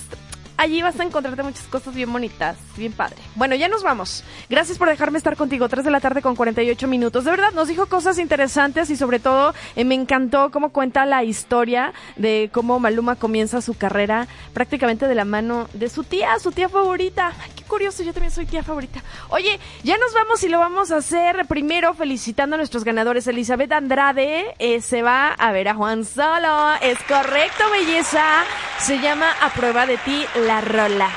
[0.59, 3.15] allí vas a encontrarte muchas cosas bien bonitas, bien padre.
[3.35, 4.25] Bueno, ya nos vamos.
[4.49, 5.69] Gracias por dejarme estar contigo.
[5.69, 7.23] 3 de la tarde con 48 minutos.
[7.23, 11.23] De verdad, nos dijo cosas interesantes y sobre todo eh, me encantó cómo cuenta la
[11.23, 16.51] historia de cómo Maluma comienza su carrera prácticamente de la mano de su tía, su
[16.51, 17.31] tía favorita.
[17.55, 19.01] Qué curioso, yo también soy tía favorita.
[19.29, 23.27] Oye, ya nos vamos y lo vamos a hacer primero felicitando a nuestros ganadores.
[23.27, 26.73] Elizabeth Andrade eh, se va a ver a Juan Solo.
[26.81, 28.43] Es correcto, belleza.
[28.79, 31.09] Se llama A prueba de ti la rola.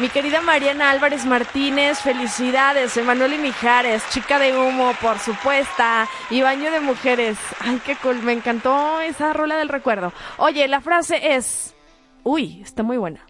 [0.00, 2.96] Mi querida Mariana Álvarez Martínez, felicidades.
[2.96, 5.84] Emanuel Mijares, chica de humo, por supuesto.
[6.30, 7.38] Y baño de mujeres.
[7.60, 8.20] Ay, qué cool.
[8.24, 10.12] Me encantó esa rola del recuerdo.
[10.36, 11.76] Oye, la frase es.
[12.24, 13.24] Uy, está muy buena.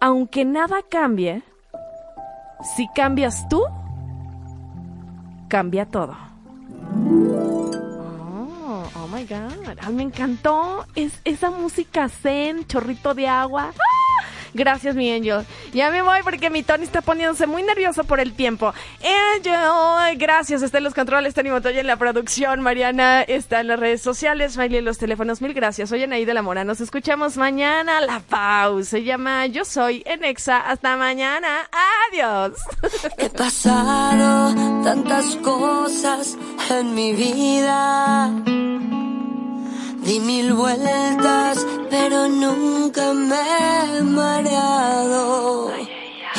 [0.00, 1.42] Aunque nada cambie,
[2.76, 3.64] si cambias tú,
[5.48, 6.16] cambia todo.
[8.30, 9.76] Oh, oh my god.
[9.84, 10.86] Ay, me encantó.
[10.94, 13.72] Es esa música zen, chorrito de agua.
[13.74, 14.08] ¡Ah!
[14.54, 15.44] Gracias, mi Angel.
[15.72, 18.72] Ya me voy porque mi Tony está poniéndose muy nervioso por el tiempo.
[19.36, 20.62] Angel, gracias.
[20.62, 22.60] Está en los controles, Tony Montoya en la producción.
[22.60, 24.56] Mariana está en las redes sociales.
[24.56, 25.40] Miley en los teléfonos.
[25.40, 25.88] Mil gracias.
[25.88, 26.64] Soy Anaí de la Mora.
[26.64, 28.00] Nos escuchamos mañana.
[28.00, 30.58] La pausa se llama Yo Soy en Exa.
[30.58, 31.68] Hasta mañana.
[32.10, 32.52] Adiós.
[33.18, 36.36] He pasado tantas cosas
[36.70, 38.97] en mi vida.
[40.04, 43.36] Di mil vueltas, pero nunca me
[43.98, 45.72] he mareado.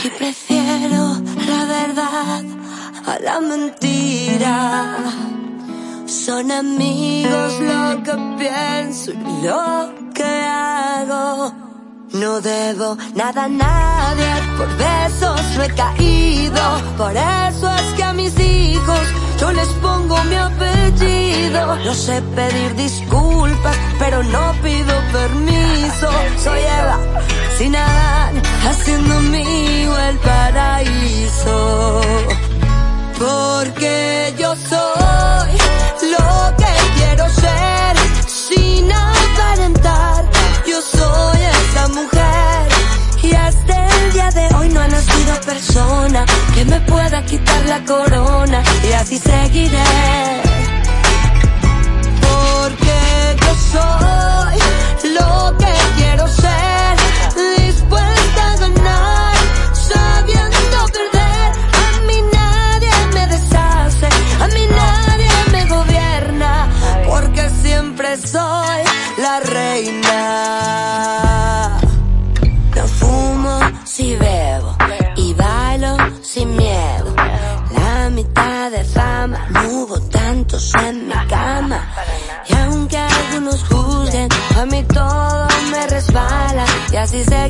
[0.04, 2.44] Y prefiero la verdad
[3.06, 4.96] a la mentira.
[6.06, 11.69] Son amigos lo que pienso y lo que hago.
[12.14, 16.62] No debo nada a nadie, por besos no he caído.
[16.98, 19.00] Por eso es que a mis hijos
[19.40, 21.76] yo les pongo mi apellido.
[21.86, 26.10] No sé pedir disculpas, pero no pido permiso.
[26.44, 27.00] Soy Eva,
[27.58, 32.02] sin Adán, haciendo mío el paraíso.
[33.20, 35.52] Porque yo soy
[36.10, 37.98] lo que quiero ser,
[38.28, 40.19] sin aparentar
[40.82, 42.68] soy esa mujer
[43.22, 47.84] y hasta el día de hoy no ha nacido persona que me pueda quitar la
[47.84, 49.99] corona y así seguiré.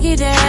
[0.10, 0.49] Así seguiré.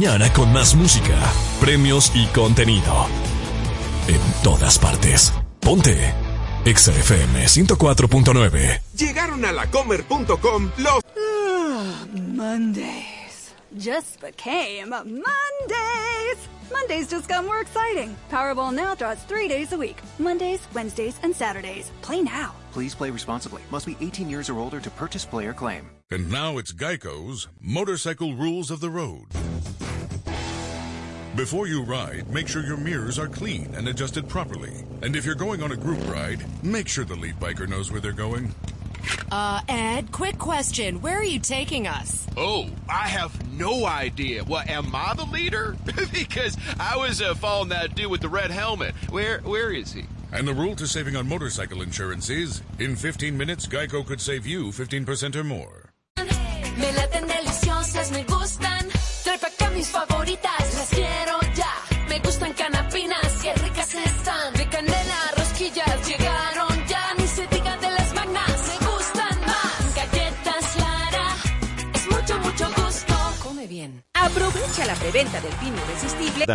[0.00, 1.14] Mañana con más música,
[1.60, 3.06] premios y contenido.
[4.08, 5.30] En todas partes.
[5.60, 6.14] Ponte.
[6.64, 8.80] XFM 104.9.
[8.96, 11.02] Llegaron a lacomer.com los...
[11.18, 16.38] Ah, Mondays just became Mondays.
[16.72, 18.16] Mondays just got more exciting.
[18.30, 21.90] Powerball now draws three days a week Mondays, Wednesdays, and Saturdays.
[22.00, 22.54] Play now.
[22.72, 23.60] Please play responsibly.
[23.70, 25.90] Must be 18 years or older to purchase player claim.
[26.10, 29.26] And now it's Geico's Motorcycle Rules of the Road.
[31.40, 34.84] Before you ride, make sure your mirrors are clean and adjusted properly.
[35.00, 37.98] And if you're going on a group ride, make sure the lead biker knows where
[37.98, 38.54] they're going.
[39.32, 41.00] Uh, Ed, quick question.
[41.00, 42.26] Where are you taking us?
[42.36, 44.44] Oh, I have no idea.
[44.44, 45.78] What am I the leader?
[46.12, 48.94] because I was uh, following that dude with the red helmet.
[49.08, 50.04] Where where is he?
[50.32, 54.46] And the rule to saving on motorcycle insurance is in 15 minutes, Geico could save
[54.46, 55.90] you 15% or more.
[56.18, 58.90] Me laten deliciosas, me gustan.
[59.24, 60.69] Trae pa' acá mis favoritas,
[75.10, 76.46] Preventa del pino irresistible.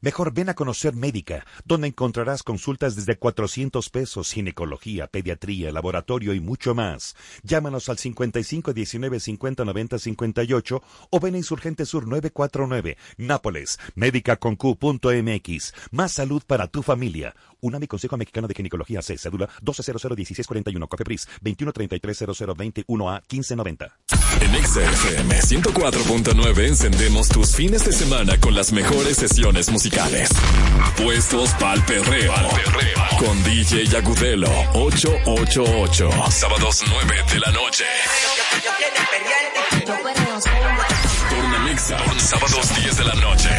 [0.00, 6.38] Mejor ven a conocer Médica, donde encontrarás consultas desde 400 pesos, ginecología, pediatría, laboratorio y
[6.38, 7.16] mucho más.
[7.42, 15.74] Llámanos al 55 19 50 90 58 o ven a Insurgente Sur 949, Nápoles, médica.com.mx.
[15.90, 17.34] Más salud para tu familia.
[17.62, 23.98] UNAMI Consejo Mexicano de Ginecología C, cédula 12001641, Cofepris 21330021A 1590.
[24.40, 28.03] En XFM 104.9 encendemos tus fines de semana
[28.40, 30.28] con las mejores sesiones musicales.
[30.96, 32.34] Puestos pa'l perreo.
[33.18, 36.10] Con DJ Agudelo 888.
[36.30, 37.84] Sábados 9 de la noche.
[41.30, 41.96] Tornamixa.
[42.18, 43.50] Sábados 10 de la noche.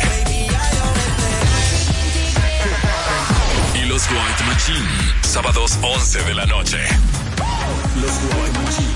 [3.74, 4.88] Y los White Machine.
[5.22, 6.78] Sábados 11 de la noche.
[7.96, 8.95] Los White Machine.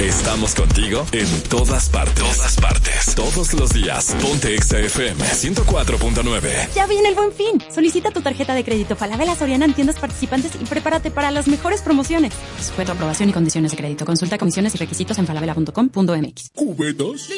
[0.00, 2.22] Estamos contigo en todas partes.
[2.22, 3.14] Todas partes.
[3.14, 4.14] Todos los días.
[4.20, 6.68] Ponte XFM 104.9.
[6.74, 7.62] Ya viene el buen fin.
[7.74, 11.80] Solicita tu tarjeta de crédito Falabella Soriana en tiendas participantes y prepárate para las mejores
[11.80, 12.34] promociones.
[12.60, 14.04] Sujeto a aprobación y condiciones de crédito.
[14.04, 16.50] Consulta comisiones y requisitos en falabella.com.mx.
[16.54, 17.28] ¿Cubetas?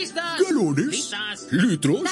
[0.45, 1.13] ¿Galones?
[1.53, 2.03] ¿Litros?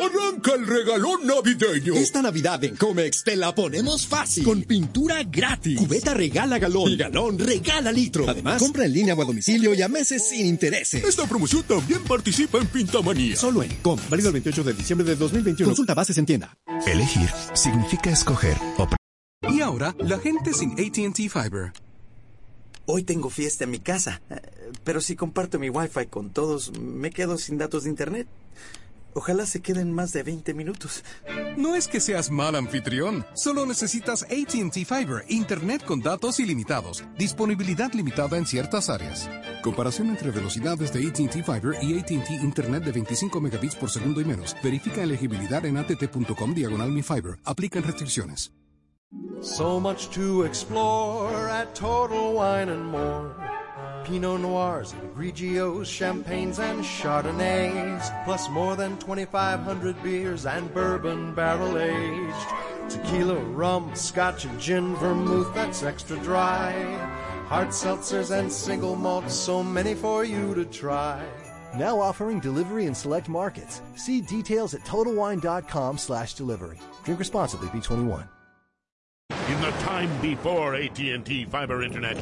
[0.00, 1.92] Arranca el regalón navideño.
[1.94, 4.44] Esta Navidad en Comex te la ponemos fácil.
[4.44, 5.78] Con pintura gratis.
[5.78, 6.90] Cubeta regala galón.
[6.90, 8.26] Y galón regala litro.
[8.26, 11.04] Además, compra en línea o a domicilio y a meses sin intereses.
[11.04, 13.36] Esta promoción también participa en Pintamanía.
[13.36, 13.98] Solo en Com.
[14.08, 15.68] Válido el 28 de diciembre de 2021.
[15.68, 16.56] Consulta bases en tienda.
[16.86, 18.56] Elegir significa escoger.
[19.48, 21.72] Y ahora, la gente sin ATT Fiber.
[22.86, 24.40] Hoy tengo fiesta en mi casa, eh,
[24.84, 28.26] pero si comparto mi wifi con todos, me quedo sin datos de internet.
[29.14, 31.04] Ojalá se queden más de 20 minutos.
[31.56, 37.92] No es que seas mal anfitrión, solo necesitas ATT Fiber, Internet con datos ilimitados, disponibilidad
[37.92, 39.28] limitada en ciertas áreas.
[39.62, 44.24] Comparación entre velocidades de ATT Fiber y ATT Internet de 25 megabits por segundo y
[44.24, 44.56] menos.
[44.62, 47.38] Verifica elegibilidad en att.com diagonal mi fiber.
[47.44, 48.52] Aplican restricciones.
[49.40, 53.59] So much to explore at Total Wine and More.
[54.04, 62.46] Pinot Noirs, Grigios, Champagnes, and Chardonnays, plus more than 2,500 beers and bourbon barrel aged.
[62.88, 66.72] Tequila, rum, scotch, and gin, vermouth that's extra dry.
[67.46, 71.24] Hard seltzers and single malts, so many for you to try.
[71.76, 73.82] Now offering delivery in select markets.
[73.96, 76.78] See details at TotalWine.com slash delivery.
[77.04, 78.28] Drink responsibly, B21.
[79.50, 82.16] In the time before AT&T fiber internet.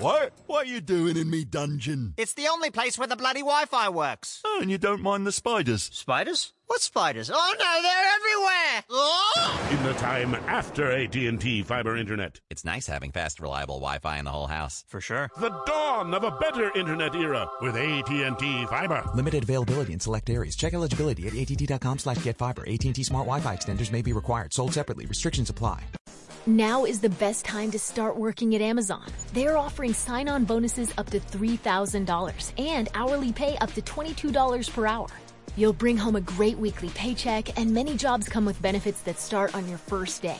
[0.00, 0.32] What?
[0.46, 2.14] What are you doing in me dungeon?
[2.16, 4.40] It's the only place where the bloody Wi-Fi works.
[4.42, 5.90] Oh, and you don't mind the spiders?
[5.92, 6.54] Spiders?
[6.68, 7.30] What spiders?
[7.32, 8.84] Oh no, they're everywhere!
[8.90, 9.68] Oh!
[9.70, 12.40] In the time after AT&T fiber internet.
[12.48, 14.84] It's nice having fast, reliable Wi-Fi in the whole house.
[14.88, 15.28] For sure.
[15.38, 19.04] The dawn of a better internet era with AT&T fiber.
[19.14, 20.56] Limited availability in select areas.
[20.56, 22.64] Check eligibility at att.com slash getfiber.
[22.72, 24.54] AT&T Smart Wi-Fi extenders may be required.
[24.54, 25.04] Sold separately.
[25.04, 25.84] Restrictions apply.
[26.48, 29.02] Now is the best time to start working at Amazon.
[29.32, 34.86] They're offering sign on bonuses up to $3,000 and hourly pay up to $22 per
[34.86, 35.08] hour.
[35.56, 39.56] You'll bring home a great weekly paycheck, and many jobs come with benefits that start
[39.56, 40.38] on your first day.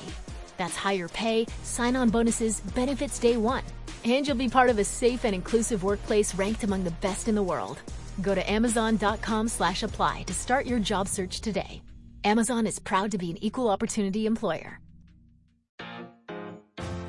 [0.57, 3.65] That's higher pay, sign on bonuses, benefits day one.
[4.05, 7.35] And you'll be part of a safe and inclusive workplace ranked among the best in
[7.35, 7.81] the world.
[8.23, 11.83] Go to amazon.com slash apply to start your job search today.
[12.23, 14.79] Amazon is proud to be an equal opportunity employer.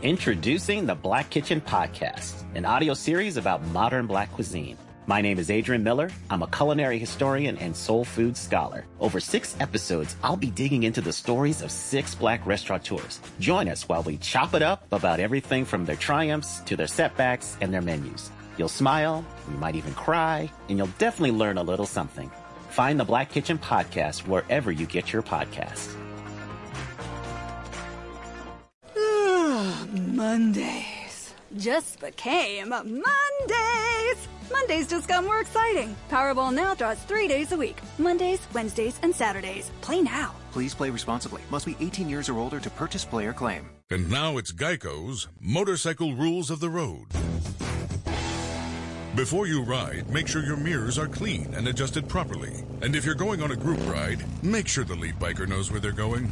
[0.03, 4.77] Introducing the Black Kitchen Podcast, an audio series about modern black cuisine.
[5.07, 6.11] My name is Adrian Miller.
[6.29, 8.85] I'm a culinary historian and soul food scholar.
[8.99, 13.19] Over six episodes, I'll be digging into the stories of six black restaurateurs.
[13.39, 17.57] Join us while we chop it up about everything from their triumphs to their setbacks
[17.59, 18.29] and their menus.
[18.59, 22.29] You'll smile, you might even cry, and you'll definitely learn a little something.
[22.69, 25.95] Find the Black Kitchen Podcast wherever you get your podcasts.
[29.57, 34.27] Mondays just became Mondays.
[34.51, 35.95] Mondays just got more exciting.
[36.11, 39.71] Powerball now draws three days a week Mondays, Wednesdays, and Saturdays.
[39.81, 40.35] Play now.
[40.51, 41.41] Please play responsibly.
[41.49, 43.69] Must be 18 years or older to purchase player claim.
[43.89, 47.07] And now it's Geico's Motorcycle Rules of the Road.
[49.15, 52.63] Before you ride, make sure your mirrors are clean and adjusted properly.
[52.83, 55.79] And if you're going on a group ride, make sure the lead biker knows where
[55.79, 56.31] they're going.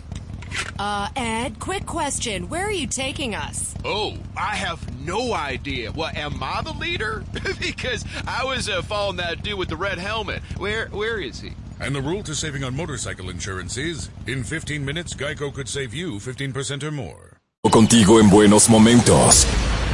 [0.78, 2.50] Uh, Ed, quick question.
[2.50, 3.76] Where are you taking us?
[3.84, 5.92] Oh, I have no idea.
[5.92, 7.24] What, am I the leader?
[7.60, 10.42] because I was uh, following that dude with the red helmet.
[10.58, 11.54] Where, where is he?
[11.80, 15.94] And the rule to saving on motorcycle insurance is in 15 minutes, Geico could save
[15.94, 17.38] you 15% or more.
[17.70, 19.46] Contigo en buenos momentos,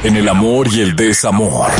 [0.04, 1.70] en el amor y el desamor.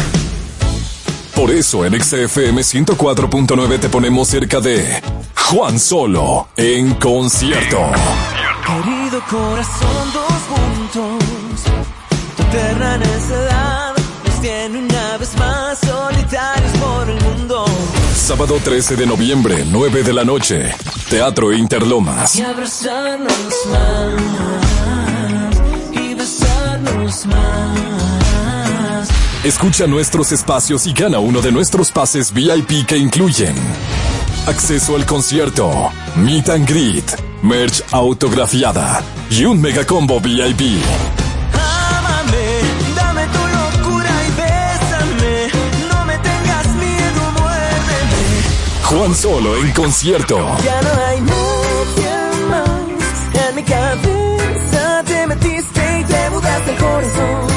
[1.35, 5.03] Por eso en XFM 104.9 te ponemos cerca de
[5.35, 7.79] Juan Solo en concierto.
[8.67, 11.23] Querido corazón, dos puntos.
[12.37, 13.95] Tu eterna necedad
[14.25, 17.65] nos tiene una vez más solitarios por el mundo.
[18.15, 20.75] Sábado 13 de noviembre, 9 de la noche.
[21.11, 22.37] Teatro Interlomas.
[22.37, 24.23] Y abrazarnos más.
[25.93, 29.09] Y besarnos más.
[29.45, 33.57] Escucha nuestros espacios y gana uno de nuestros pases VIP que incluyen
[34.47, 37.05] acceso al concierto, meet and greet,
[37.43, 40.61] merch autografiada y un megacombo VIP.
[41.53, 42.61] Ámame,
[42.97, 45.51] dame tu locura y bésame.
[45.91, 48.23] No me tengas miedo, muérdeme.
[48.85, 50.57] Juan Solo en concierto.
[50.65, 52.13] Ya no hay nadie
[52.49, 52.69] más.
[53.49, 57.53] En mi cabeza te metiste y te mudaste el corazón.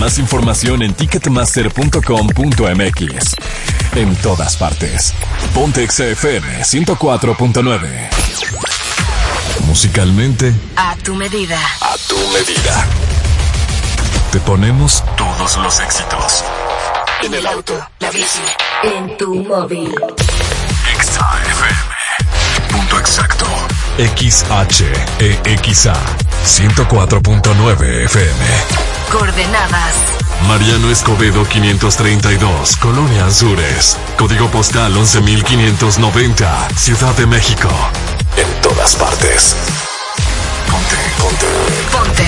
[0.00, 3.34] Más información en ticketmaster.com.mx.
[3.96, 5.12] En todas partes.
[5.52, 8.08] Ponte XFM 104.9.
[9.66, 11.58] Musicalmente, A tu medida.
[11.80, 12.86] a tu medida.
[14.32, 16.44] Te ponemos todos los éxitos.
[17.22, 18.40] En el auto, la bici,
[18.82, 19.94] en tu móvil.
[21.00, 21.66] XFM.
[22.70, 23.46] Punto exacto.
[23.98, 25.94] XHEXA
[26.46, 28.44] 104.9 FM.
[29.12, 29.94] Coordenadas.
[30.48, 33.96] Mariano Escobedo 532, Colonia Azures.
[34.16, 37.68] Código postal 11590, Ciudad de México.
[38.70, 39.56] Todas partes.
[40.70, 41.46] Ponte, ponte.
[41.90, 42.22] Ponte.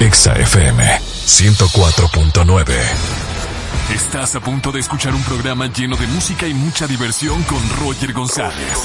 [0.00, 0.82] Exa FM
[1.26, 2.72] 104.9.
[3.94, 8.14] Estás a punto de escuchar un programa lleno de música y mucha diversión con Roger
[8.14, 8.78] González.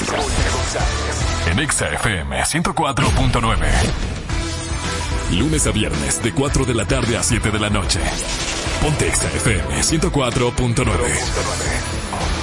[1.50, 3.66] En Exa FM 104.9.
[5.38, 8.00] Lunes a viernes de 4 de la tarde a 7 de la noche.
[8.82, 12.37] Ponte Exa FM 104.9.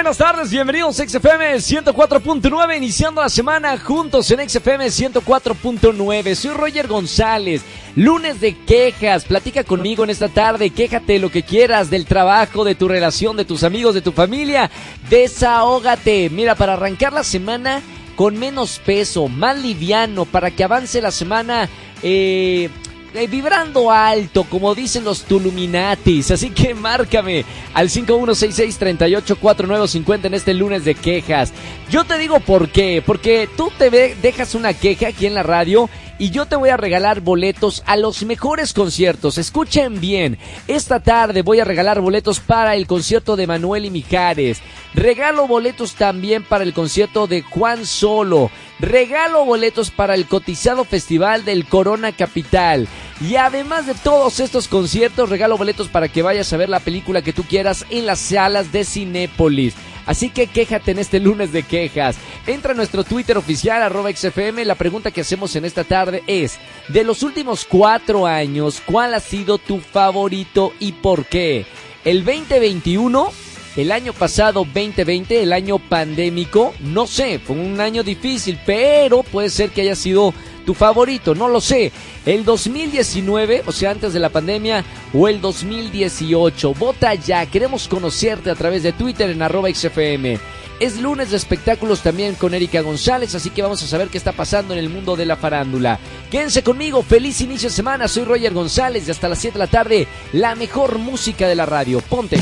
[0.00, 6.34] Buenas tardes, bienvenidos a XFM 104.9, iniciando la semana juntos en XFM 104.9.
[6.36, 7.60] Soy Roger González,
[7.96, 12.74] lunes de quejas, platica conmigo en esta tarde, quéjate lo que quieras del trabajo, de
[12.74, 14.70] tu relación, de tus amigos, de tu familia,
[15.10, 16.30] desahógate.
[16.30, 17.82] Mira, para arrancar la semana
[18.16, 21.68] con menos peso, más liviano, para que avance la semana...
[22.02, 22.70] Eh,
[23.14, 26.30] eh, vibrando alto, como dicen los Tuluminatis.
[26.30, 31.52] Así que márcame al 5166-384950 en este lunes de quejas.
[31.90, 33.02] Yo te digo por qué.
[33.04, 35.90] Porque tú te dejas una queja aquí en la radio
[36.20, 39.38] y yo te voy a regalar boletos a los mejores conciertos.
[39.38, 44.60] Escuchen bien, esta tarde voy a regalar boletos para el concierto de Manuel y Mijares.
[44.92, 48.50] Regalo boletos también para el concierto de Juan Solo.
[48.80, 52.86] Regalo boletos para el cotizado festival del Corona Capital.
[53.22, 57.22] Y además de todos estos conciertos, regalo boletos para que vayas a ver la película
[57.22, 59.74] que tú quieras en las salas de Cinépolis.
[60.06, 62.16] Así que quéjate en este lunes de quejas.
[62.46, 64.64] Entra a nuestro Twitter oficial, arroba XFM.
[64.64, 69.20] La pregunta que hacemos en esta tarde es, de los últimos cuatro años, ¿cuál ha
[69.20, 71.66] sido tu favorito y por qué?
[72.04, 73.32] ¿El 2021?
[73.76, 79.48] El año pasado, 2020, el año pandémico, no sé, fue un año difícil, pero puede
[79.48, 80.34] ser que haya sido
[80.64, 81.92] tu favorito, no lo sé.
[82.26, 86.74] El 2019, o sea, antes de la pandemia, o el 2018.
[86.74, 90.38] Vota ya, queremos conocerte a través de Twitter en arroba XFM.
[90.80, 94.32] Es lunes de espectáculos también con Erika González, así que vamos a saber qué está
[94.32, 95.98] pasando en el mundo de la farándula.
[96.30, 99.70] Quédense conmigo, feliz inicio de semana, soy Roger González y hasta las 7 de la
[99.70, 102.00] tarde, la mejor música de la radio.
[102.00, 102.36] Ponte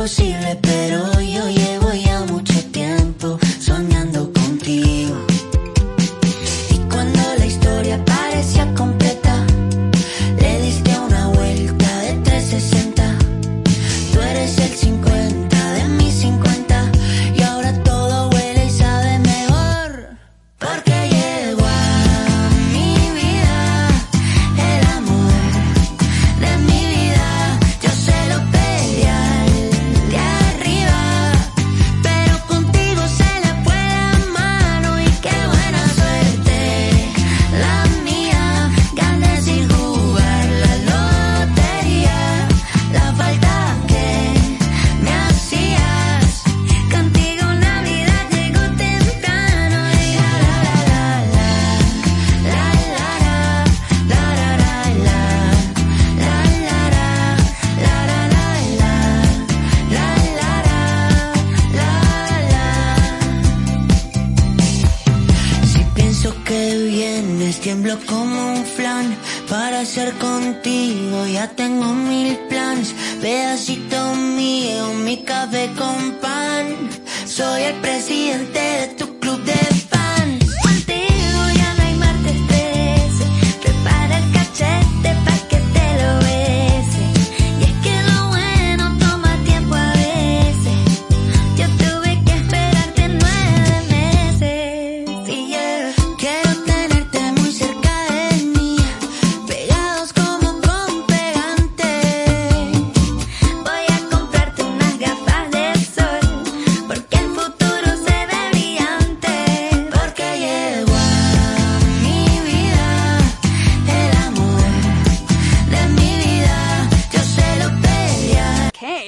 [0.00, 0.79] possible.